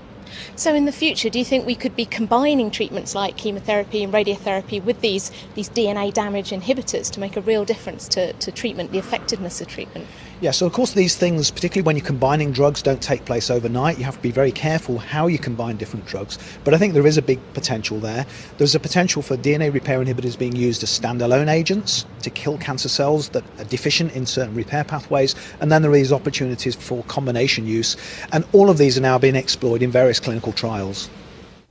So, 0.56 0.76
in 0.76 0.86
the 0.86 0.92
future, 0.92 1.30
do 1.30 1.40
you 1.40 1.46
think 1.46 1.66
we 1.66 1.76
could 1.76 1.96
be 1.96 2.06
combining 2.06 2.70
treatments 2.72 3.16
like 3.16 3.36
chemotherapy 3.36 4.04
and 4.04 4.14
radiotherapy 4.14 4.84
with 4.84 5.02
these, 5.02 5.32
these 5.56 5.70
DNA 5.70 6.14
damage 6.14 6.52
inhibitors 6.52 7.10
to 7.12 7.20
make 7.20 7.36
a 7.36 7.42
real 7.42 7.66
difference 7.66 8.08
to, 8.10 8.34
to 8.34 8.52
treatment, 8.52 8.92
the 8.92 9.00
effectiveness 9.00 9.60
of 9.60 9.68
treatment? 9.68 10.08
Yeah, 10.42 10.52
so 10.52 10.66
of 10.66 10.72
course, 10.72 10.94
these 10.94 11.18
things, 11.18 11.52
particularly 11.52 11.86
when 11.86 11.98
you're 11.98 12.06
combining 12.06 12.54
drugs, 12.54 12.82
don't 12.82 13.02
take 13.02 13.26
place 13.26 13.50
overnight. 13.50 13.98
You 13.98 14.06
have 14.06 14.16
to 14.16 14.22
be 14.22 14.32
very 14.32 14.54
careful 14.54 14.98
how 14.98 15.28
you 15.28 15.38
combine 15.38 15.76
different 15.76 16.06
drugs. 16.06 16.38
But 16.64 16.74
I 16.74 16.78
think 16.78 16.94
there 16.94 17.06
is 17.06 17.18
a 17.18 17.22
big 17.22 17.42
potential 17.54 18.00
there. 18.00 18.26
There's 18.58 18.74
a 18.74 18.80
potential 18.80 19.22
for 19.22 19.36
DNA 19.36 19.74
repair 19.74 20.00
inhibitors 20.00 20.40
being 20.40 20.56
used 20.56 20.82
as 20.82 20.98
standalone 20.98 21.52
agents 21.52 22.06
to 22.22 22.30
kill 22.30 22.58
cancer 22.58 22.88
cells 22.88 23.28
that 23.30 23.44
are 23.60 23.66
deficient 23.66 24.14
in 24.14 24.26
certain 24.26 24.56
repair 24.56 24.86
pathways. 24.86 25.36
And 25.60 25.70
then 25.70 25.82
there 25.82 25.92
are 25.92 25.96
these 25.96 26.14
opportunities 26.14 26.74
for 26.74 27.04
combination 27.04 27.68
use. 27.68 27.98
And 28.32 28.46
all 28.54 28.70
of 28.70 28.78
these 28.78 28.98
are 28.98 29.02
now 29.02 29.20
being 29.20 29.36
explored 29.36 29.84
in 29.84 29.92
various 29.92 30.22
clinical 30.22 30.54
trials. 30.54 31.10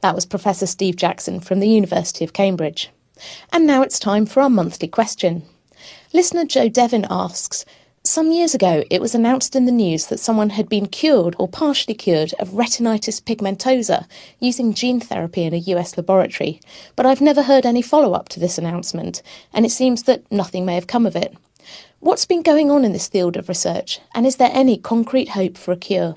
That 0.03 0.15
was 0.15 0.27
Professor 0.27 0.67
Steve 0.67 0.97
Jackson 0.97 1.41
from 1.41 1.61
the 1.61 1.69
University 1.69 2.23
of 2.23 2.35
Cambridge. 2.35 2.91
And 3.51 3.67
now 3.67 3.81
it's 3.81 3.99
time 3.99 4.27
for 4.27 4.43
our 4.43 4.51
monthly 4.51 4.89
question. 4.89 5.43
Listener 6.13 6.45
Joe 6.45 6.69
Devon 6.69 7.07
asks 7.09 7.65
Some 8.09 8.33
years 8.33 8.55
ago, 8.55 8.85
it 8.89 9.03
was 9.03 9.15
announced 9.15 9.55
in 9.55 9.67
the 9.67 9.71
news 9.71 10.07
that 10.07 10.19
someone 10.19 10.49
had 10.49 10.67
been 10.67 10.87
cured 10.87 11.37
or 11.39 11.47
partially 11.47 11.93
cured 11.93 12.33
of 12.39 12.53
retinitis 12.53 13.21
pigmentosa 13.21 14.07
using 14.41 14.73
gene 14.73 14.99
therapy 14.99 15.43
in 15.43 15.53
a 15.53 15.59
US 15.75 15.95
laboratory, 15.95 16.59
but 16.97 17.05
I've 17.05 17.21
never 17.21 17.43
heard 17.43 17.67
any 17.67 17.83
follow 17.83 18.15
up 18.15 18.31
to 18.31 18.41
this 18.41 18.57
announcement, 18.57 19.21
and 19.53 19.67
it 19.67 19.73
seems 19.73 20.05
that 20.05 20.25
nothing 20.33 20.65
may 20.65 20.75
have 20.75 20.87
come 20.87 21.05
of 21.05 21.17
it. 21.17 21.37
What's 22.01 22.25
been 22.25 22.41
going 22.41 22.71
on 22.71 22.83
in 22.83 22.95
this 22.95 23.09
field 23.09 23.37
of 23.37 23.47
research, 23.47 24.01
and 24.15 24.25
is 24.25 24.37
there 24.37 24.53
any 24.55 24.79
concrete 24.79 25.29
hope 25.29 25.59
for 25.59 25.73
a 25.73 25.77
cure? 25.77 26.15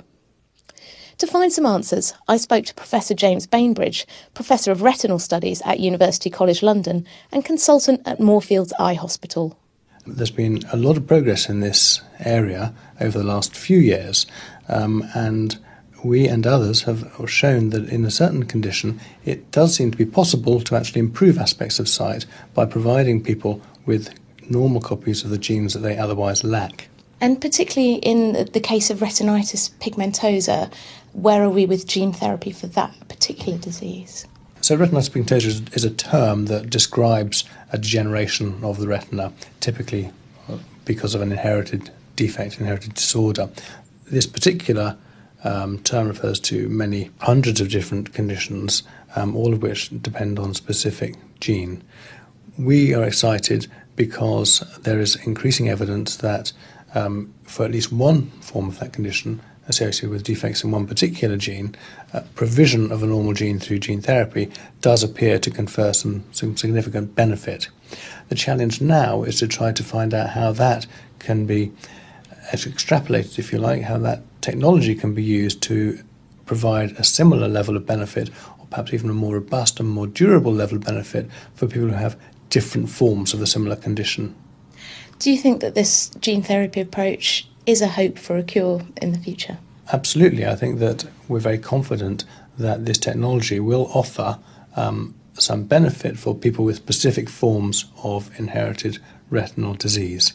To 1.17 1.27
find 1.27 1.51
some 1.51 1.65
answers, 1.65 2.13
I 2.25 2.37
spoke 2.37 2.63
to 2.67 2.73
Professor 2.73 3.13
James 3.13 3.47
Bainbridge, 3.47 4.07
Professor 4.33 4.71
of 4.71 4.81
Retinal 4.81 5.19
Studies 5.19 5.61
at 5.65 5.81
University 5.81 6.29
College 6.29 6.63
London 6.63 7.05
and 7.33 7.43
consultant 7.43 7.99
at 8.05 8.21
Moorfields 8.21 8.71
Eye 8.79 8.93
Hospital. 8.93 9.57
There's 10.05 10.31
been 10.31 10.63
a 10.71 10.77
lot 10.77 10.97
of 10.97 11.05
progress 11.07 11.47
in 11.47 11.59
this 11.59 12.01
area 12.19 12.73
over 12.99 13.17
the 13.17 13.23
last 13.23 13.55
few 13.55 13.77
years, 13.77 14.25
um, 14.67 15.07
and 15.13 15.57
we 16.03 16.27
and 16.27 16.47
others 16.47 16.83
have 16.83 17.11
shown 17.27 17.69
that 17.69 17.89
in 17.89 18.05
a 18.05 18.11
certain 18.11 18.43
condition 18.43 18.99
it 19.25 19.51
does 19.51 19.75
seem 19.75 19.91
to 19.91 19.97
be 19.97 20.05
possible 20.05 20.59
to 20.61 20.75
actually 20.75 20.99
improve 20.99 21.37
aspects 21.37 21.79
of 21.79 21.87
sight 21.87 22.25
by 22.53 22.65
providing 22.65 23.21
people 23.21 23.61
with 23.85 24.13
normal 24.49 24.81
copies 24.81 25.23
of 25.23 25.29
the 25.29 25.37
genes 25.37 25.73
that 25.73 25.79
they 25.79 25.97
otherwise 25.97 26.43
lack. 26.43 26.89
And 27.19 27.39
particularly 27.39 27.95
in 27.95 28.47
the 28.51 28.59
case 28.59 28.89
of 28.89 28.99
retinitis 28.99 29.71
pigmentosa, 29.79 30.73
where 31.13 31.43
are 31.43 31.49
we 31.49 31.65
with 31.65 31.87
gene 31.87 32.13
therapy 32.13 32.51
for 32.51 32.67
that 32.67 32.93
particular 33.07 33.57
disease? 33.59 34.25
So, 34.61 34.77
retinitis 34.77 35.09
pigmentosa 35.09 35.75
is 35.75 35.83
a 35.83 35.91
term 35.91 36.45
that 36.45 36.69
describes 36.69 37.45
a 37.71 37.77
degeneration 37.77 38.63
of 38.63 38.79
the 38.79 38.87
retina, 38.87 39.33
typically 39.59 40.11
uh, 40.49 40.57
because 40.85 41.15
of 41.15 41.21
an 41.21 41.31
inherited 41.31 41.89
defect, 42.15 42.59
inherited 42.59 42.93
disorder. 42.93 43.49
This 44.05 44.27
particular 44.27 44.97
um, 45.43 45.79
term 45.79 46.07
refers 46.07 46.39
to 46.41 46.69
many 46.69 47.09
hundreds 47.19 47.61
of 47.61 47.69
different 47.69 48.13
conditions, 48.13 48.83
um, 49.15 49.35
all 49.35 49.53
of 49.53 49.61
which 49.61 49.89
depend 50.01 50.37
on 50.37 50.53
specific 50.53 51.15
gene. 51.39 51.83
We 52.57 52.93
are 52.93 53.03
excited 53.03 53.67
because 53.95 54.59
there 54.81 54.99
is 54.99 55.15
increasing 55.25 55.69
evidence 55.69 56.17
that 56.17 56.51
um, 56.93 57.33
for 57.43 57.65
at 57.65 57.71
least 57.71 57.91
one 57.91 58.29
form 58.41 58.67
of 58.67 58.79
that 58.79 58.93
condition, 58.93 59.41
associated 59.67 60.09
with 60.09 60.23
defects 60.23 60.63
in 60.63 60.71
one 60.71 60.87
particular 60.87 61.37
gene, 61.37 61.75
uh, 62.13 62.21
provision 62.35 62.91
of 62.91 63.03
a 63.03 63.07
normal 63.07 63.33
gene 63.33 63.59
through 63.59 63.79
gene 63.79 64.01
therapy 64.01 64.51
does 64.81 65.03
appear 65.03 65.39
to 65.39 65.49
confer 65.49 65.93
some, 65.93 66.23
some 66.31 66.57
significant 66.57 67.15
benefit. 67.15 67.69
The 68.29 68.35
challenge 68.35 68.81
now 68.81 69.23
is 69.23 69.39
to 69.39 69.47
try 69.47 69.71
to 69.71 69.83
find 69.83 70.13
out 70.13 70.31
how 70.31 70.51
that 70.53 70.87
can 71.19 71.45
be 71.45 71.71
uh, 72.31 72.55
extrapolated, 72.55 73.39
if 73.39 73.51
you 73.51 73.59
like, 73.59 73.83
how 73.83 73.97
that 73.99 74.23
technology 74.41 74.95
can 74.95 75.13
be 75.13 75.23
used 75.23 75.61
to 75.63 76.03
provide 76.45 76.91
a 76.93 77.03
similar 77.03 77.47
level 77.47 77.77
of 77.77 77.85
benefit, 77.85 78.29
or 78.59 78.65
perhaps 78.69 78.93
even 78.93 79.09
a 79.09 79.13
more 79.13 79.35
robust 79.35 79.79
and 79.79 79.87
more 79.87 80.07
durable 80.07 80.53
level 80.53 80.77
of 80.77 80.83
benefit 80.83 81.29
for 81.55 81.67
people 81.67 81.89
who 81.89 81.95
have 81.95 82.19
different 82.49 82.89
forms 82.89 83.33
of 83.33 83.41
a 83.41 83.47
similar 83.47 83.75
condition. 83.75 84.35
Do 85.19 85.31
you 85.31 85.37
think 85.37 85.61
that 85.61 85.75
this 85.75 86.09
gene 86.19 86.43
therapy 86.43 86.81
approach 86.81 87.47
is 87.65 87.81
a 87.81 87.87
hope 87.87 88.17
for 88.17 88.37
a 88.37 88.43
cure 88.43 88.81
in 89.01 89.11
the 89.13 89.19
future? 89.19 89.59
Absolutely. 89.91 90.45
I 90.45 90.55
think 90.55 90.79
that 90.79 91.05
we're 91.27 91.39
very 91.39 91.57
confident 91.57 92.23
that 92.57 92.85
this 92.85 92.97
technology 92.97 93.59
will 93.59 93.89
offer 93.93 94.39
um, 94.75 95.15
some 95.33 95.63
benefit 95.63 96.17
for 96.17 96.35
people 96.35 96.63
with 96.65 96.77
specific 96.77 97.29
forms 97.29 97.85
of 98.03 98.31
inherited 98.39 98.99
retinal 99.29 99.73
disease. 99.73 100.33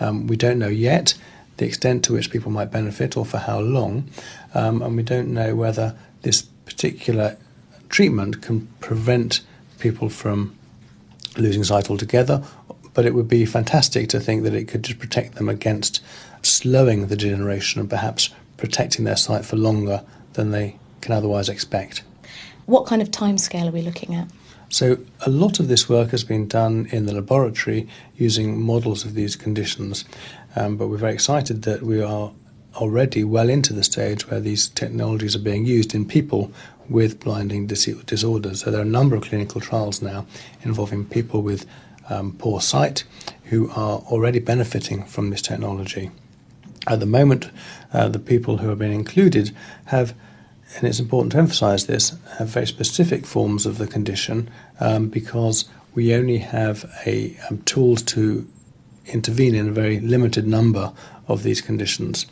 Um, 0.00 0.26
we 0.26 0.36
don't 0.36 0.58
know 0.58 0.68
yet 0.68 1.14
the 1.56 1.66
extent 1.66 2.04
to 2.04 2.12
which 2.12 2.30
people 2.30 2.50
might 2.50 2.70
benefit 2.70 3.16
or 3.16 3.24
for 3.24 3.38
how 3.38 3.60
long, 3.60 4.08
um, 4.54 4.82
and 4.82 4.96
we 4.96 5.02
don't 5.02 5.32
know 5.32 5.54
whether 5.54 5.94
this 6.22 6.42
particular 6.42 7.36
treatment 7.88 8.42
can 8.42 8.66
prevent 8.80 9.40
people 9.78 10.08
from 10.08 10.56
losing 11.36 11.62
sight 11.62 11.90
altogether. 11.90 12.42
But 12.92 13.06
it 13.06 13.14
would 13.14 13.28
be 13.28 13.44
fantastic 13.44 14.08
to 14.10 14.20
think 14.20 14.44
that 14.44 14.54
it 14.54 14.68
could 14.68 14.84
just 14.84 14.98
protect 14.98 15.34
them 15.34 15.48
against 15.48 16.00
slowing 16.42 17.06
the 17.06 17.16
degeneration 17.16 17.80
and 17.80 17.90
perhaps 17.90 18.30
protecting 18.64 19.04
their 19.04 19.16
sight 19.16 19.44
for 19.44 19.56
longer 19.56 20.02
than 20.32 20.50
they 20.50 20.78
can 21.02 21.12
otherwise 21.12 21.50
expect. 21.50 22.02
What 22.64 22.86
kind 22.86 23.02
of 23.02 23.10
timescale 23.10 23.68
are 23.68 23.70
we 23.70 23.82
looking 23.82 24.14
at? 24.14 24.28
So, 24.70 24.98
a 25.20 25.28
lot 25.28 25.60
of 25.60 25.68
this 25.68 25.86
work 25.86 26.10
has 26.10 26.24
been 26.24 26.48
done 26.48 26.88
in 26.90 27.04
the 27.04 27.12
laboratory 27.14 27.86
using 28.16 28.60
models 28.60 29.04
of 29.04 29.12
these 29.12 29.36
conditions, 29.36 30.06
um, 30.56 30.78
but 30.78 30.88
we're 30.88 30.96
very 30.96 31.12
excited 31.12 31.62
that 31.62 31.82
we 31.82 32.00
are 32.02 32.32
already 32.76 33.22
well 33.22 33.50
into 33.50 33.74
the 33.74 33.84
stage 33.84 34.28
where 34.30 34.40
these 34.40 34.68
technologies 34.68 35.36
are 35.36 35.46
being 35.50 35.66
used 35.66 35.94
in 35.94 36.06
people 36.06 36.50
with 36.88 37.20
blinding 37.20 37.66
dis- 37.66 38.02
disorders. 38.06 38.62
So, 38.62 38.70
there 38.70 38.80
are 38.80 38.90
a 38.90 38.98
number 38.98 39.14
of 39.14 39.24
clinical 39.24 39.60
trials 39.60 40.00
now 40.00 40.24
involving 40.62 41.04
people 41.04 41.42
with 41.42 41.66
um, 42.08 42.32
poor 42.38 42.62
sight 42.62 43.04
who 43.44 43.70
are 43.72 43.98
already 44.10 44.38
benefiting 44.38 45.04
from 45.04 45.28
this 45.28 45.42
technology. 45.42 46.10
At 46.86 47.00
the 47.00 47.06
moment, 47.06 47.50
uh, 47.92 48.08
the 48.08 48.18
people 48.18 48.58
who 48.58 48.68
have 48.68 48.78
been 48.78 48.92
included 48.92 49.54
have, 49.86 50.14
and 50.76 50.86
it's 50.86 51.00
important 51.00 51.32
to 51.32 51.38
emphasize 51.38 51.86
this, 51.86 52.12
have 52.38 52.48
very 52.48 52.66
specific 52.66 53.26
forms 53.26 53.64
of 53.64 53.78
the 53.78 53.86
condition 53.86 54.50
um, 54.80 55.08
because 55.08 55.66
we 55.94 56.14
only 56.14 56.38
have 56.38 56.90
a 57.06 57.36
um, 57.48 57.62
tools 57.62 58.02
to 58.02 58.46
intervene 59.06 59.54
in 59.54 59.68
a 59.68 59.72
very 59.72 60.00
limited 60.00 60.46
number 60.46 60.92
of 61.28 61.42
these 61.42 61.60
conditions. 61.60 62.26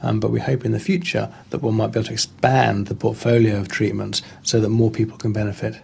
Um, 0.00 0.20
but 0.20 0.30
we 0.30 0.40
hope 0.40 0.64
in 0.64 0.72
the 0.72 0.80
future 0.80 1.32
that 1.50 1.60
one 1.60 1.74
might 1.74 1.88
be 1.88 1.98
able 1.98 2.06
to 2.06 2.12
expand 2.12 2.86
the 2.86 2.94
portfolio 2.94 3.58
of 3.58 3.68
treatments 3.68 4.22
so 4.42 4.60
that 4.60 4.68
more 4.68 4.90
people 4.90 5.18
can 5.18 5.32
benefit. 5.32 5.80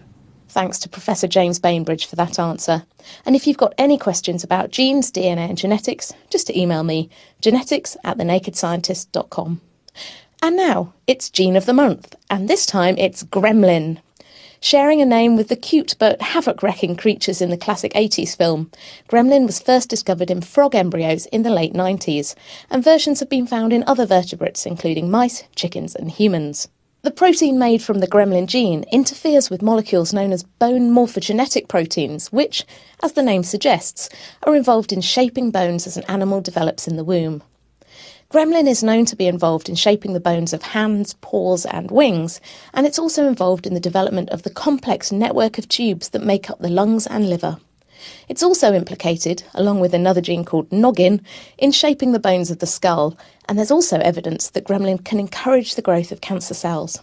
Thanks 0.55 0.79
to 0.79 0.89
Professor 0.89 1.27
James 1.27 1.59
Bainbridge 1.59 2.05
for 2.05 2.15
that 2.15 2.39
answer. 2.39 2.85
And 3.25 3.35
if 3.35 3.45
you've 3.45 3.57
got 3.57 3.73
any 3.77 3.97
questions 3.97 4.41
about 4.41 4.71
genes, 4.71 5.11
DNA, 5.11 5.49
and 5.49 5.57
genetics, 5.57 6.13
just 6.29 6.47
to 6.47 6.57
email 6.57 6.81
me 6.81 7.09
genetics 7.41 7.97
at 8.05 8.17
thenakedscientist.com. 8.17 9.59
And 10.41 10.55
now 10.55 10.93
it's 11.07 11.29
Gene 11.29 11.57
of 11.57 11.65
the 11.65 11.73
Month, 11.73 12.15
and 12.29 12.47
this 12.47 12.65
time 12.65 12.95
it's 12.97 13.21
Gremlin. 13.21 13.97
Sharing 14.61 15.01
a 15.01 15.05
name 15.05 15.35
with 15.35 15.49
the 15.49 15.57
cute 15.57 15.97
but 15.99 16.21
havoc 16.21 16.63
wrecking 16.63 16.95
creatures 16.95 17.41
in 17.41 17.49
the 17.49 17.57
classic 17.57 17.91
80s 17.91 18.37
film, 18.37 18.71
Gremlin 19.09 19.45
was 19.45 19.59
first 19.59 19.89
discovered 19.89 20.31
in 20.31 20.39
frog 20.39 20.73
embryos 20.73 21.25
in 21.25 21.43
the 21.43 21.49
late 21.49 21.73
90s, 21.73 22.33
and 22.69 22.81
versions 22.81 23.19
have 23.19 23.29
been 23.29 23.45
found 23.45 23.73
in 23.73 23.83
other 23.85 24.05
vertebrates, 24.05 24.65
including 24.65 25.11
mice, 25.11 25.43
chickens, 25.53 25.95
and 25.95 26.11
humans. 26.11 26.69
The 27.05 27.11
protein 27.11 27.59
made 27.59 27.83
from 27.83 27.99
the 27.99 28.07
gremlin 28.07 28.47
gene 28.47 28.83
interferes 28.91 29.51
with 29.51 29.61
molecules 29.61 30.11
known 30.11 30.31
as 30.31 30.41
bone 30.41 30.89
morphogenetic 30.89 31.67
proteins, 31.67 32.31
which, 32.31 32.65
as 33.03 33.11
the 33.11 33.21
name 33.21 33.43
suggests, 33.43 34.09
are 34.41 34.55
involved 34.55 34.91
in 34.91 35.01
shaping 35.01 35.51
bones 35.51 35.85
as 35.85 35.97
an 35.97 36.03
animal 36.07 36.41
develops 36.41 36.87
in 36.87 36.95
the 36.95 37.03
womb. 37.03 37.43
Gremlin 38.31 38.67
is 38.67 38.81
known 38.81 39.05
to 39.05 39.15
be 39.15 39.27
involved 39.27 39.69
in 39.69 39.75
shaping 39.75 40.13
the 40.13 40.19
bones 40.19 40.51
of 40.51 40.63
hands, 40.63 41.13
paws, 41.21 41.63
and 41.67 41.91
wings, 41.91 42.41
and 42.73 42.87
it's 42.87 42.97
also 42.97 43.27
involved 43.27 43.67
in 43.67 43.75
the 43.75 43.79
development 43.79 44.31
of 44.31 44.41
the 44.41 44.49
complex 44.49 45.11
network 45.11 45.59
of 45.59 45.69
tubes 45.69 46.09
that 46.09 46.23
make 46.23 46.49
up 46.49 46.57
the 46.57 46.69
lungs 46.69 47.05
and 47.05 47.29
liver. 47.29 47.59
It's 48.27 48.43
also 48.43 48.73
implicated, 48.73 49.43
along 49.53 49.79
with 49.79 49.93
another 49.93 50.21
gene 50.21 50.45
called 50.45 50.71
noggin, 50.71 51.21
in 51.57 51.71
shaping 51.71 52.11
the 52.11 52.19
bones 52.19 52.51
of 52.51 52.59
the 52.59 52.67
skull, 52.67 53.17
and 53.47 53.57
there's 53.57 53.71
also 53.71 53.99
evidence 53.99 54.49
that 54.49 54.65
gremlin 54.65 55.03
can 55.03 55.19
encourage 55.19 55.75
the 55.75 55.81
growth 55.81 56.11
of 56.11 56.21
cancer 56.21 56.53
cells. 56.53 57.01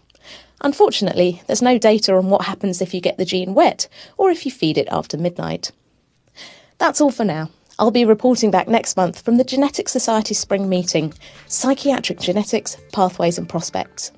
Unfortunately, 0.60 1.42
there's 1.46 1.62
no 1.62 1.78
data 1.78 2.14
on 2.14 2.30
what 2.30 2.44
happens 2.44 2.80
if 2.80 2.94
you 2.94 3.00
get 3.00 3.18
the 3.18 3.24
gene 3.24 3.54
wet 3.54 3.88
or 4.16 4.30
if 4.30 4.44
you 4.44 4.52
feed 4.52 4.78
it 4.78 4.88
after 4.90 5.18
midnight. 5.18 5.72
That's 6.78 7.00
all 7.00 7.10
for 7.10 7.24
now. 7.24 7.50
I'll 7.78 7.90
be 7.90 8.04
reporting 8.04 8.50
back 8.50 8.68
next 8.68 8.96
month 8.96 9.22
from 9.22 9.38
the 9.38 9.44
Genetic 9.44 9.88
Society 9.88 10.34
Spring 10.34 10.68
Meeting 10.68 11.14
Psychiatric 11.48 12.20
Genetics, 12.20 12.76
Pathways 12.92 13.38
and 13.38 13.48
Prospects. 13.48 14.12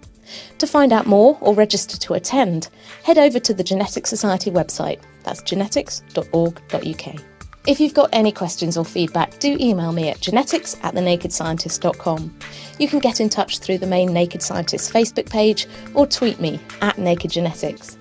To 0.58 0.66
find 0.66 0.92
out 0.92 1.06
more 1.06 1.38
or 1.40 1.54
register 1.54 1.96
to 1.98 2.14
attend, 2.14 2.68
head 3.02 3.18
over 3.18 3.38
to 3.40 3.54
the 3.54 3.64
Genetic 3.64 4.06
Society 4.06 4.50
website. 4.50 5.00
That's 5.22 5.42
genetics.org.uk. 5.42 7.20
If 7.66 7.80
you've 7.80 7.94
got 7.94 8.10
any 8.12 8.30
questions 8.30 8.76
or 8.76 8.84
feedback, 8.84 9.38
do 9.38 9.56
email 9.58 9.92
me 9.92 10.10
at 10.10 10.20
genetics 10.20 10.76
at 10.82 10.94
thenakedscientist.com. 10.94 12.36
You 12.78 12.88
can 12.88 12.98
get 12.98 13.20
in 13.20 13.30
touch 13.30 13.60
through 13.60 13.78
the 13.78 13.86
main 13.86 14.12
Naked 14.12 14.42
Scientists 14.42 14.90
Facebook 14.90 15.30
page 15.30 15.66
or 15.94 16.06
tweet 16.06 16.40
me 16.40 16.60
at 16.82 16.98
Naked 16.98 17.30
Genetics. 17.30 17.96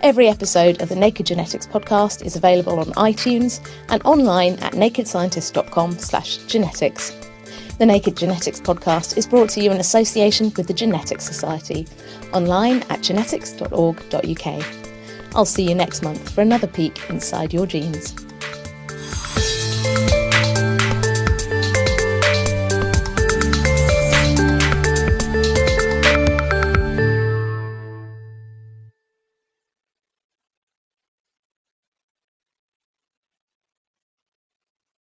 Every 0.00 0.28
episode 0.28 0.80
of 0.80 0.88
the 0.88 0.96
Naked 0.96 1.26
Genetics 1.26 1.66
podcast 1.66 2.24
is 2.24 2.36
available 2.36 2.78
on 2.78 2.86
iTunes 2.92 3.60
and 3.90 4.00
online 4.04 4.54
at 4.60 4.72
nakedscientist.com 4.72 5.98
slash 5.98 6.38
genetics. 6.46 7.12
The 7.78 7.86
Naked 7.86 8.16
Genetics 8.16 8.60
podcast 8.60 9.16
is 9.16 9.24
brought 9.24 9.50
to 9.50 9.60
you 9.60 9.70
in 9.70 9.78
association 9.78 10.52
with 10.56 10.66
the 10.66 10.74
Genetics 10.74 11.24
Society, 11.24 11.86
online 12.32 12.82
at 12.90 13.02
genetics.org.uk. 13.02 14.64
I'll 15.36 15.44
see 15.44 15.68
you 15.68 15.76
next 15.76 16.02
month 16.02 16.28
for 16.30 16.40
another 16.40 16.66
peek 16.66 16.98
inside 17.08 17.54
your 17.54 17.66
genes. 17.66 18.27